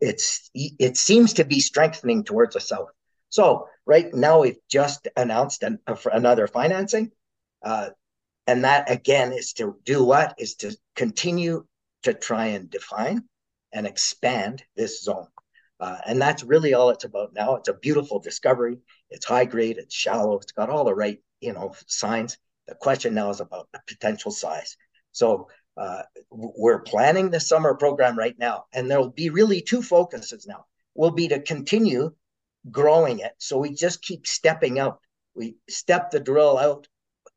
it's 0.00 0.50
it 0.54 0.96
seems 0.96 1.34
to 1.34 1.44
be 1.44 1.58
strengthening 1.60 2.22
towards 2.22 2.54
the 2.54 2.60
south. 2.60 2.90
So 3.30 3.68
right 3.86 4.12
now 4.14 4.40
we've 4.40 4.58
just 4.70 5.08
announced 5.16 5.62
an, 5.62 5.80
uh, 5.86 5.96
another 6.12 6.46
financing, 6.46 7.10
uh, 7.64 7.90
and 8.46 8.64
that 8.64 8.90
again 8.90 9.32
is 9.32 9.52
to 9.54 9.76
do 9.84 10.04
what 10.04 10.34
is 10.38 10.54
to 10.56 10.76
continue 10.94 11.66
to 12.04 12.14
try 12.14 12.46
and 12.46 12.70
define 12.70 13.24
and 13.72 13.86
expand 13.86 14.62
this 14.76 15.02
zone. 15.02 15.26
Uh, 15.80 15.98
and 16.06 16.20
that's 16.20 16.42
really 16.42 16.74
all 16.74 16.90
it's 16.90 17.04
about 17.04 17.32
now. 17.34 17.56
It's 17.56 17.68
a 17.68 17.74
beautiful 17.74 18.18
discovery. 18.18 18.78
It's 19.10 19.24
high 19.24 19.44
grade. 19.44 19.78
It's 19.78 19.94
shallow. 19.94 20.38
It's 20.38 20.52
got 20.52 20.70
all 20.70 20.84
the 20.84 20.94
right, 20.94 21.18
you 21.40 21.52
know, 21.52 21.74
signs. 21.86 22.36
The 22.66 22.74
question 22.74 23.14
now 23.14 23.30
is 23.30 23.40
about 23.40 23.68
the 23.72 23.80
potential 23.86 24.30
size. 24.30 24.76
So 25.12 25.48
uh, 25.76 26.02
we're 26.30 26.80
planning 26.80 27.30
the 27.30 27.40
summer 27.40 27.74
program 27.74 28.18
right 28.18 28.36
now, 28.38 28.64
and 28.72 28.90
there'll 28.90 29.10
be 29.10 29.30
really 29.30 29.60
two 29.60 29.82
focuses 29.82 30.46
now. 30.46 30.66
Will 30.94 31.12
be 31.12 31.28
to 31.28 31.40
continue 31.40 32.12
growing 32.70 33.20
it. 33.20 33.32
So 33.38 33.58
we 33.58 33.72
just 33.72 34.02
keep 34.02 34.26
stepping 34.26 34.78
out. 34.78 34.98
We 35.34 35.56
step 35.68 36.10
the 36.10 36.20
drill 36.20 36.58
out 36.58 36.88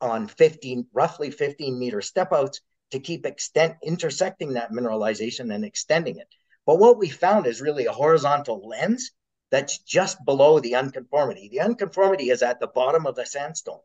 on 0.01 0.27
15, 0.27 0.87
roughly 0.91 1.29
15 1.29 1.77
meter 1.77 2.01
step 2.01 2.33
outs 2.33 2.61
to 2.91 2.99
keep 2.99 3.25
extent 3.25 3.75
intersecting 3.83 4.53
that 4.53 4.71
mineralization 4.71 5.53
and 5.53 5.63
extending 5.63 6.17
it. 6.17 6.27
But 6.65 6.79
what 6.79 6.97
we 6.97 7.09
found 7.09 7.47
is 7.47 7.61
really 7.61 7.85
a 7.85 7.91
horizontal 7.91 8.67
lens 8.67 9.11
that's 9.49 9.79
just 9.79 10.23
below 10.25 10.59
the 10.59 10.75
unconformity. 10.75 11.49
The 11.51 11.61
unconformity 11.61 12.29
is 12.29 12.41
at 12.41 12.59
the 12.59 12.67
bottom 12.67 13.05
of 13.05 13.15
the 13.15 13.25
sandstone 13.25 13.81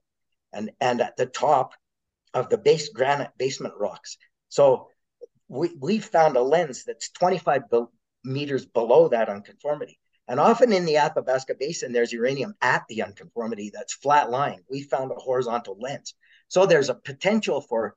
and, 0.53 0.71
and 0.81 1.01
at 1.01 1.17
the 1.17 1.27
top 1.27 1.73
of 2.35 2.49
the 2.49 2.59
base 2.59 2.91
granite 2.91 3.33
basement 3.39 3.75
rocks. 3.79 4.17
So 4.49 4.89
we, 5.49 5.71
we 5.81 5.99
found 5.99 6.37
a 6.37 6.43
lens 6.43 6.85
that's 6.85 7.11
25 7.11 7.71
be- 7.71 7.85
meters 8.25 8.67
below 8.67 9.09
that 9.09 9.29
unconformity. 9.29 9.99
And 10.29 10.41
often 10.41 10.73
in 10.73 10.85
the 10.85 10.97
Athabasca 10.97 11.55
Basin, 11.59 11.93
there's 11.93 12.13
uranium 12.13 12.55
at 12.61 12.85
the 12.89 13.03
unconformity 13.03 13.71
that's 13.73 13.95
flat 13.95 14.29
lying. 14.29 14.61
We 14.69 14.83
found 14.83 15.13
a 15.13 15.15
horizontal 15.15 15.77
lens. 15.79 16.15
So 16.49 16.67
there's 16.67 16.89
a 16.89 16.95
potential 16.95 17.61
for 17.61 17.97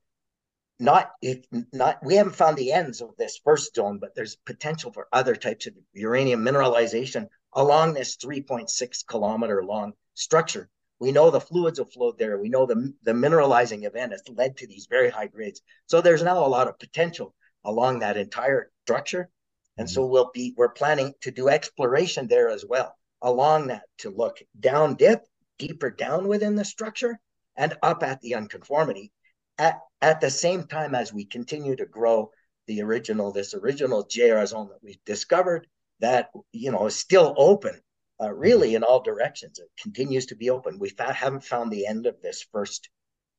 not 0.79 1.11
if 1.21 1.45
not 1.73 2.03
we 2.03 2.15
haven't 2.15 2.35
found 2.35 2.57
the 2.57 2.71
ends 2.71 3.01
of 3.01 3.15
this 3.17 3.39
first 3.43 3.75
zone, 3.75 3.99
but 3.99 4.15
there's 4.15 4.37
potential 4.45 4.91
for 4.91 5.07
other 5.11 5.35
types 5.35 5.67
of 5.67 5.73
uranium 5.93 6.43
mineralization 6.43 7.27
along 7.53 7.93
this 7.93 8.17
3.6 8.17 9.05
kilometer 9.07 9.63
long 9.63 9.93
structure. 10.13 10.69
We 10.99 11.11
know 11.11 11.29
the 11.29 11.41
fluids 11.41 11.79
have 11.79 11.91
flowed 11.91 12.17
there. 12.17 12.37
We 12.37 12.49
know 12.49 12.65
the, 12.65 12.93
the 13.03 13.13
mineralizing 13.13 13.85
event 13.85 14.11
has 14.11 14.23
led 14.27 14.57
to 14.57 14.67
these 14.67 14.87
very 14.89 15.09
high 15.09 15.27
grades. 15.27 15.61
So 15.87 16.01
there's 16.01 16.23
now 16.23 16.45
a 16.45 16.47
lot 16.47 16.67
of 16.67 16.77
potential 16.77 17.33
along 17.63 17.99
that 17.99 18.17
entire 18.17 18.71
structure. 18.85 19.29
And 19.77 19.87
mm-hmm. 19.87 19.93
so 19.93 20.05
we'll 20.05 20.31
be 20.33 20.53
we're 20.57 20.69
planning 20.69 21.13
to 21.21 21.31
do 21.31 21.49
exploration 21.49 22.27
there 22.27 22.49
as 22.49 22.65
well 22.65 22.95
along 23.21 23.67
that 23.67 23.83
to 23.97 24.09
look 24.09 24.39
down 24.57 24.95
dip, 24.95 25.25
deeper 25.57 25.89
down 25.89 26.27
within 26.27 26.55
the 26.55 26.65
structure 26.65 27.19
and 27.57 27.77
up 27.81 28.03
at 28.03 28.21
the 28.21 28.35
unconformity 28.35 29.11
at, 29.59 29.81
at 30.01 30.21
the 30.21 30.31
same 30.31 30.63
time 30.63 30.95
as 30.95 31.13
we 31.13 31.25
continue 31.25 31.75
to 31.75 31.85
grow 31.85 32.31
the 32.67 32.81
original, 32.81 33.31
this 33.31 33.53
original 33.53 34.03
JR 34.03 34.43
zone 34.45 34.69
that 34.69 34.81
we've 34.81 35.03
discovered 35.05 35.67
that, 35.99 36.29
you 36.53 36.71
know, 36.71 36.87
is 36.87 36.95
still 36.95 37.35
open 37.37 37.79
uh, 38.21 38.33
really 38.33 38.75
in 38.75 38.83
all 38.83 39.01
directions. 39.01 39.59
It 39.59 39.69
continues 39.81 40.27
to 40.27 40.35
be 40.35 40.49
open. 40.49 40.79
We 40.79 40.89
fa- 40.89 41.13
haven't 41.13 41.43
found 41.43 41.71
the 41.71 41.85
end 41.85 42.05
of 42.05 42.21
this 42.21 42.45
first 42.51 42.89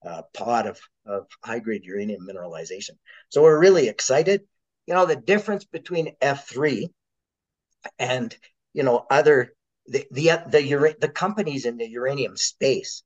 uh, 0.05 0.23
pod 0.35 0.67
of, 0.67 0.81
of 1.07 1.27
high 1.43 1.59
grade 1.59 1.85
uranium 1.85 2.27
mineralization. 2.27 2.97
So 3.31 3.43
we're 3.43 3.59
really 3.59 3.89
excited. 3.89 4.43
You 4.87 4.95
know, 4.95 5.07
the 5.07 5.17
difference 5.17 5.65
between 5.65 6.17
F3 6.21 6.89
and, 7.99 8.37
you 8.75 8.83
know, 8.83 9.07
other, 9.11 9.55
the, 9.87 10.07
the, 10.11 10.31
the, 10.49 10.97
the 11.01 11.09
companies 11.09 11.67
in 11.67 11.77
the 11.77 11.89
uranium 11.89 12.37
space 12.37 13.03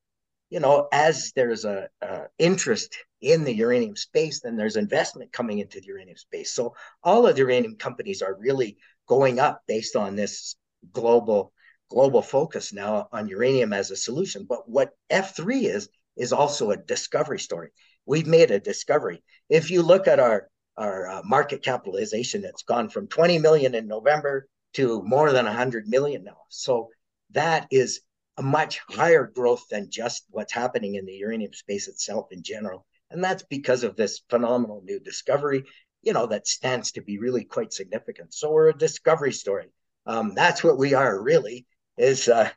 you 0.50 0.60
know, 0.60 0.88
as 0.92 1.32
there's 1.34 1.64
a, 1.64 1.88
a, 2.00 2.22
interest 2.38 2.96
in 3.20 3.44
the 3.44 3.54
uranium 3.54 3.96
space, 3.96 4.40
then 4.40 4.56
there's 4.56 4.76
investment 4.76 5.32
coming 5.32 5.58
into 5.58 5.80
the 5.80 5.86
uranium 5.86 6.16
space. 6.16 6.52
So 6.52 6.74
all 7.02 7.26
of 7.26 7.34
the 7.34 7.42
uranium 7.42 7.76
companies 7.76 8.22
are 8.22 8.36
really 8.38 8.76
going 9.06 9.38
up 9.38 9.62
based 9.66 9.96
on 9.96 10.16
this 10.16 10.56
global 10.92 11.52
global 11.90 12.22
focus 12.22 12.72
now 12.72 13.08
on 13.12 13.28
uranium 13.28 13.72
as 13.72 13.90
a 13.90 13.96
solution. 13.96 14.46
But 14.48 14.68
what 14.68 14.90
F3 15.10 15.64
is 15.64 15.88
is 16.16 16.32
also 16.32 16.70
a 16.70 16.76
discovery 16.76 17.38
story. 17.38 17.70
We've 18.06 18.26
made 18.26 18.50
a 18.50 18.60
discovery. 18.60 19.22
If 19.48 19.70
you 19.70 19.82
look 19.82 20.06
at 20.06 20.20
our 20.20 20.48
our 20.76 21.08
uh, 21.08 21.22
market 21.24 21.62
capitalization, 21.62 22.44
it's 22.44 22.62
gone 22.62 22.88
from 22.88 23.06
20 23.06 23.38
million 23.38 23.74
in 23.74 23.86
November 23.86 24.48
to 24.74 25.02
more 25.04 25.30
than 25.30 25.44
100 25.44 25.86
million 25.86 26.24
now. 26.24 26.38
So 26.48 26.90
that 27.30 27.68
is 27.70 28.00
a 28.36 28.42
much 28.42 28.80
higher 28.88 29.30
growth 29.32 29.64
than 29.70 29.90
just 29.90 30.24
what's 30.30 30.52
happening 30.52 30.96
in 30.96 31.06
the 31.06 31.12
uranium 31.12 31.52
space 31.52 31.88
itself 31.88 32.26
in 32.32 32.42
general. 32.42 32.84
And 33.10 33.22
that's 33.22 33.44
because 33.44 33.84
of 33.84 33.96
this 33.96 34.22
phenomenal 34.28 34.82
new 34.84 34.98
discovery, 34.98 35.64
you 36.02 36.12
know, 36.12 36.26
that 36.26 36.48
stands 36.48 36.92
to 36.92 37.02
be 37.02 37.18
really 37.18 37.44
quite 37.44 37.72
significant. 37.72 38.34
So 38.34 38.50
we're 38.50 38.70
a 38.70 38.78
discovery 38.78 39.32
story. 39.32 39.66
Um, 40.06 40.34
that's 40.34 40.64
what 40.64 40.78
we 40.78 40.94
are 40.94 41.22
really 41.22 41.66
is, 41.96 42.28
uh, 42.28 42.50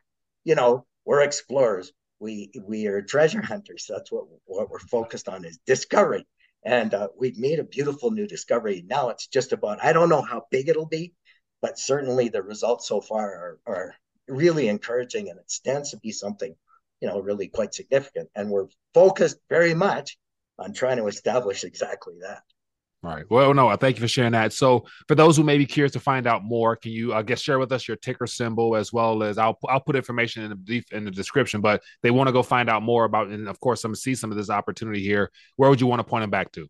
you 0.44 0.54
know, 0.54 0.84
we're 1.04 1.22
explorers. 1.22 1.92
We, 2.18 2.50
we 2.64 2.86
are 2.88 3.00
treasure 3.00 3.40
hunters. 3.40 3.86
That's 3.88 4.10
what, 4.10 4.24
what 4.46 4.68
we're 4.68 4.80
focused 4.80 5.28
on 5.28 5.44
is 5.44 5.60
discovery. 5.64 6.26
And 6.64 6.92
uh, 6.92 7.08
we've 7.16 7.38
made 7.38 7.60
a 7.60 7.64
beautiful 7.64 8.10
new 8.10 8.26
discovery. 8.26 8.84
Now 8.86 9.10
it's 9.10 9.28
just 9.28 9.52
about, 9.52 9.82
I 9.82 9.92
don't 9.92 10.08
know 10.08 10.22
how 10.22 10.46
big 10.50 10.68
it'll 10.68 10.86
be, 10.86 11.14
but 11.62 11.78
certainly 11.78 12.28
the 12.28 12.42
results 12.42 12.88
so 12.88 13.00
far 13.00 13.24
are, 13.24 13.58
are 13.66 13.94
really 14.28 14.68
encouraging 14.68 15.28
and 15.28 15.38
it 15.38 15.50
stands 15.50 15.90
to 15.90 15.96
be 15.98 16.12
something, 16.12 16.54
you 17.00 17.08
know, 17.08 17.20
really 17.20 17.48
quite 17.48 17.74
significant. 17.74 18.28
And 18.34 18.50
we're 18.50 18.68
focused 18.94 19.38
very 19.48 19.74
much 19.74 20.18
on 20.58 20.72
trying 20.72 20.96
to 20.98 21.06
establish 21.06 21.64
exactly 21.64 22.14
that. 22.22 22.42
All 23.04 23.14
right. 23.14 23.24
Well, 23.30 23.54
no, 23.54 23.74
thank 23.76 23.96
you 23.96 24.00
for 24.00 24.08
sharing 24.08 24.32
that. 24.32 24.52
So, 24.52 24.84
for 25.06 25.14
those 25.14 25.36
who 25.36 25.44
may 25.44 25.56
be 25.56 25.66
curious 25.66 25.92
to 25.92 26.00
find 26.00 26.26
out 26.26 26.42
more, 26.42 26.74
can 26.74 26.90
you, 26.90 27.14
I 27.14 27.22
guess, 27.22 27.40
share 27.40 27.60
with 27.60 27.70
us 27.70 27.86
your 27.86 27.96
ticker 27.96 28.26
symbol 28.26 28.74
as 28.74 28.92
well 28.92 29.22
as 29.22 29.38
I'll 29.38 29.56
I'll 29.68 29.80
put 29.80 29.94
information 29.94 30.42
in 30.42 30.58
the 30.64 30.82
in 30.90 31.04
the 31.04 31.12
description. 31.12 31.60
But 31.60 31.80
they 32.02 32.10
want 32.10 32.26
to 32.26 32.32
go 32.32 32.42
find 32.42 32.68
out 32.68 32.82
more 32.82 33.04
about, 33.04 33.28
and 33.28 33.46
of 33.46 33.60
course, 33.60 33.80
some 33.82 33.94
see 33.94 34.16
some 34.16 34.32
of 34.32 34.36
this 34.36 34.50
opportunity 34.50 35.00
here. 35.00 35.30
Where 35.54 35.70
would 35.70 35.80
you 35.80 35.86
want 35.86 36.00
to 36.00 36.04
point 36.04 36.24
them 36.24 36.30
back 36.30 36.50
to? 36.52 36.68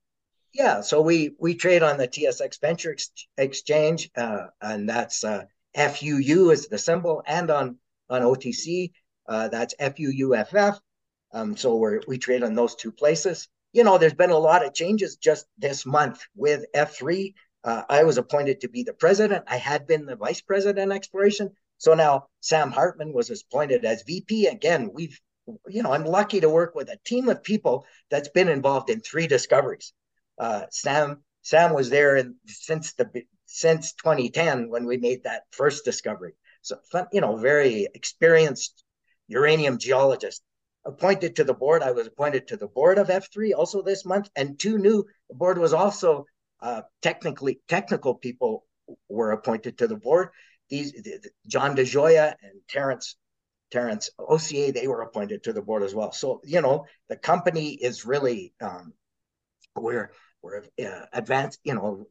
Yeah, 0.52 0.82
so 0.82 1.00
we 1.00 1.34
we 1.38 1.54
trade 1.54 1.82
on 1.82 1.96
the 1.96 2.06
TSX 2.06 2.60
Venture 2.60 2.92
Ex- 2.92 3.26
Exchange, 3.38 4.10
uh, 4.14 4.48
and 4.60 4.86
that's 4.86 5.24
uh, 5.24 5.44
FUU 5.78 6.52
is 6.52 6.66
the 6.68 6.78
symbol, 6.78 7.22
and 7.26 7.50
on 7.50 7.76
on 8.10 8.22
OTC, 8.22 8.90
uh, 9.28 9.48
that's 9.48 9.74
FUUFF. 9.78 10.78
Um, 11.32 11.56
so 11.56 11.76
we 11.76 12.00
we 12.08 12.18
trade 12.18 12.42
on 12.42 12.54
those 12.54 12.74
two 12.74 12.92
places. 12.92 13.48
You 13.72 13.84
know, 13.84 13.98
there's 13.98 14.14
been 14.14 14.30
a 14.30 14.38
lot 14.38 14.64
of 14.64 14.74
changes 14.74 15.16
just 15.16 15.46
this 15.56 15.86
month 15.86 16.20
with 16.34 16.64
F3. 16.74 17.34
Uh, 17.64 17.82
I 17.88 18.04
was 18.04 18.18
appointed 18.18 18.60
to 18.62 18.68
be 18.68 18.82
the 18.82 18.94
president. 18.94 19.44
I 19.46 19.56
had 19.56 19.86
been 19.86 20.06
the 20.06 20.16
vice 20.16 20.40
president 20.40 20.90
exploration. 20.92 21.50
So 21.76 21.94
now 21.94 22.26
Sam 22.40 22.70
Hartman 22.70 23.12
was 23.12 23.30
appointed 23.30 23.84
as 23.84 24.02
VP. 24.02 24.46
Again, 24.46 24.90
we've, 24.92 25.20
you 25.68 25.82
know, 25.82 25.92
I'm 25.92 26.04
lucky 26.04 26.40
to 26.40 26.48
work 26.48 26.74
with 26.74 26.88
a 26.88 26.98
team 27.04 27.28
of 27.28 27.42
people 27.42 27.84
that's 28.10 28.28
been 28.28 28.48
involved 28.48 28.90
in 28.90 29.00
three 29.00 29.26
discoveries. 29.26 29.92
Uh, 30.38 30.62
Sam 30.70 31.22
Sam 31.42 31.72
was 31.72 31.88
there 31.88 32.16
in, 32.16 32.36
since 32.46 32.94
the 32.94 33.10
since 33.50 33.94
2010 33.94 34.68
when 34.68 34.84
we 34.84 34.98
made 34.98 35.24
that 35.24 35.44
first 35.50 35.84
discovery. 35.84 36.34
So, 36.60 36.76
you 37.12 37.22
know, 37.22 37.36
very 37.36 37.88
experienced 37.94 38.84
uranium 39.26 39.78
geologist. 39.78 40.42
Appointed 40.84 41.36
to 41.36 41.44
the 41.44 41.54
board, 41.54 41.82
I 41.82 41.92
was 41.92 42.06
appointed 42.06 42.48
to 42.48 42.56
the 42.56 42.68
board 42.68 42.98
of 42.98 43.08
F3 43.08 43.52
also 43.56 43.82
this 43.82 44.04
month, 44.04 44.28
and 44.36 44.58
two 44.58 44.78
new. 44.78 45.04
The 45.28 45.34
board 45.34 45.58
was 45.58 45.72
also 45.72 46.26
uh, 46.60 46.82
technically 47.02 47.60
technical 47.68 48.14
people 48.14 48.64
were 49.08 49.32
appointed 49.32 49.78
to 49.78 49.86
the 49.86 49.96
board. 49.96 50.28
These 50.68 50.92
John 51.46 51.74
DeJoya 51.74 52.34
and 52.42 52.60
Terrence 52.68 53.16
Terrence 53.70 54.10
OCA 54.18 54.72
they 54.72 54.88
were 54.88 55.02
appointed 55.02 55.44
to 55.44 55.52
the 55.52 55.62
board 55.62 55.82
as 55.82 55.94
well. 55.94 56.12
So 56.12 56.40
you 56.44 56.60
know, 56.60 56.86
the 57.08 57.16
company 57.16 57.70
is 57.74 58.04
really 58.04 58.54
um, 58.60 58.92
we're 59.74 60.10
we're 60.42 60.64
uh, 60.82 61.06
advanced, 61.12 61.60
you 61.64 61.74
know, 61.74 62.06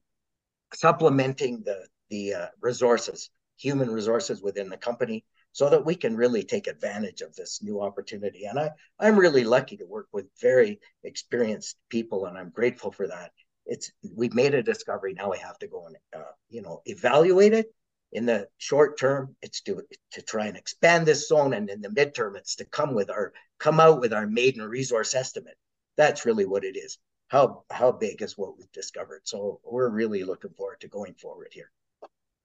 supplementing 0.73 1.63
the 1.63 1.87
the 2.09 2.33
uh, 2.33 2.47
resources, 2.61 3.29
human 3.57 3.89
resources 3.91 4.41
within 4.41 4.69
the 4.69 4.77
company, 4.77 5.25
so 5.51 5.69
that 5.69 5.85
we 5.85 5.95
can 5.95 6.15
really 6.15 6.43
take 6.43 6.67
advantage 6.67 7.21
of 7.21 7.35
this 7.35 7.61
new 7.61 7.81
opportunity. 7.81 8.45
And 8.45 8.59
I 8.59 8.71
I'm 8.99 9.17
really 9.19 9.43
lucky 9.43 9.77
to 9.77 9.85
work 9.85 10.07
with 10.13 10.27
very 10.41 10.79
experienced 11.03 11.77
people, 11.89 12.25
and 12.25 12.37
I'm 12.37 12.49
grateful 12.51 12.91
for 12.91 13.07
that. 13.07 13.31
it's 13.65 13.91
we've 14.15 14.33
made 14.33 14.53
a 14.55 14.63
discovery. 14.63 15.13
Now 15.13 15.31
we 15.31 15.37
have 15.39 15.59
to 15.59 15.67
go 15.67 15.85
and 15.87 15.95
uh, 16.15 16.31
you 16.49 16.61
know 16.61 16.81
evaluate 16.85 17.53
it. 17.53 17.67
In 18.13 18.25
the 18.25 18.47
short 18.57 18.97
term, 18.97 19.35
it's 19.41 19.61
to 19.61 19.83
to 20.13 20.21
try 20.21 20.47
and 20.47 20.57
expand 20.57 21.05
this 21.05 21.27
zone, 21.27 21.53
and 21.53 21.69
in 21.69 21.81
the 21.81 21.89
midterm, 21.89 22.37
it's 22.37 22.55
to 22.57 22.65
come 22.65 22.93
with 22.95 23.09
our 23.09 23.33
come 23.59 23.79
out 23.79 23.99
with 23.99 24.13
our 24.13 24.27
maiden 24.27 24.63
resource 24.63 25.13
estimate. 25.13 25.57
That's 25.97 26.25
really 26.25 26.45
what 26.45 26.63
it 26.63 26.77
is. 26.77 26.97
How 27.27 27.63
how 27.69 27.91
big 27.91 28.21
is 28.21 28.37
what 28.37 28.57
we've 28.57 28.71
discovered? 28.71 29.21
So 29.25 29.59
we're 29.63 29.89
really 29.89 30.23
looking 30.23 30.51
forward 30.51 30.79
to 30.81 30.87
going 30.87 31.13
forward 31.15 31.49
here. 31.51 31.71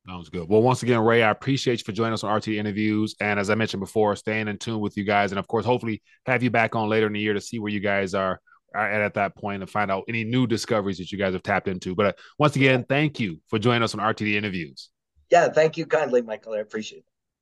Sounds 0.09 0.29
good. 0.29 0.49
Well, 0.49 0.62
once 0.62 0.83
again, 0.83 0.99
Ray, 1.01 1.23
I 1.23 1.31
appreciate 1.31 1.79
you 1.79 1.85
for 1.85 1.92
joining 1.92 2.14
us 2.14 2.25
on 2.25 2.35
RT 2.35 2.49
interviews. 2.49 3.14
And 3.21 3.38
as 3.38 3.51
I 3.51 3.55
mentioned 3.55 3.81
before, 3.81 4.16
staying 4.16 4.49
in 4.49 4.59
tune 4.59 4.81
with 4.81 4.97
you 4.97 5.05
guys. 5.05 5.31
And 5.31 5.38
of 5.38 5.47
course, 5.47 5.64
hopefully 5.64 6.03
have 6.27 6.42
you 6.42 6.51
back 6.51 6.75
on 6.75 6.88
later 6.88 7.07
in 7.07 7.12
the 7.12 7.21
year 7.21 7.35
to 7.35 7.40
see 7.40 7.61
where 7.61 7.71
you 7.71 7.79
guys 7.79 8.12
are, 8.12 8.40
are 8.75 8.90
at 8.90 9.01
at 9.01 9.14
that 9.14 9.37
point 9.37 9.62
and 9.62 9.71
find 9.71 9.92
out 9.92 10.03
any 10.09 10.25
new 10.25 10.49
discoveries 10.49 10.99
that 10.99 11.12
you 11.12 11.18
guys 11.18 11.35
have 11.35 11.45
tapped 11.45 11.68
into. 11.68 11.95
But 11.95 12.07
uh, 12.07 12.12
once 12.37 12.57
again, 12.57 12.85
thank 12.88 13.21
you 13.21 13.40
for 13.47 13.61
joining 13.61 13.85
us 13.85 13.95
on 13.95 14.01
RTD 14.01 14.35
interviews. 14.35 14.90
Yeah, 15.31 15.49
thank 15.51 15.77
you 15.77 15.87
kindly, 15.87 16.21
Michael. 16.21 16.55
I 16.55 16.59
appreciate 16.59 16.99
it. 16.99 17.12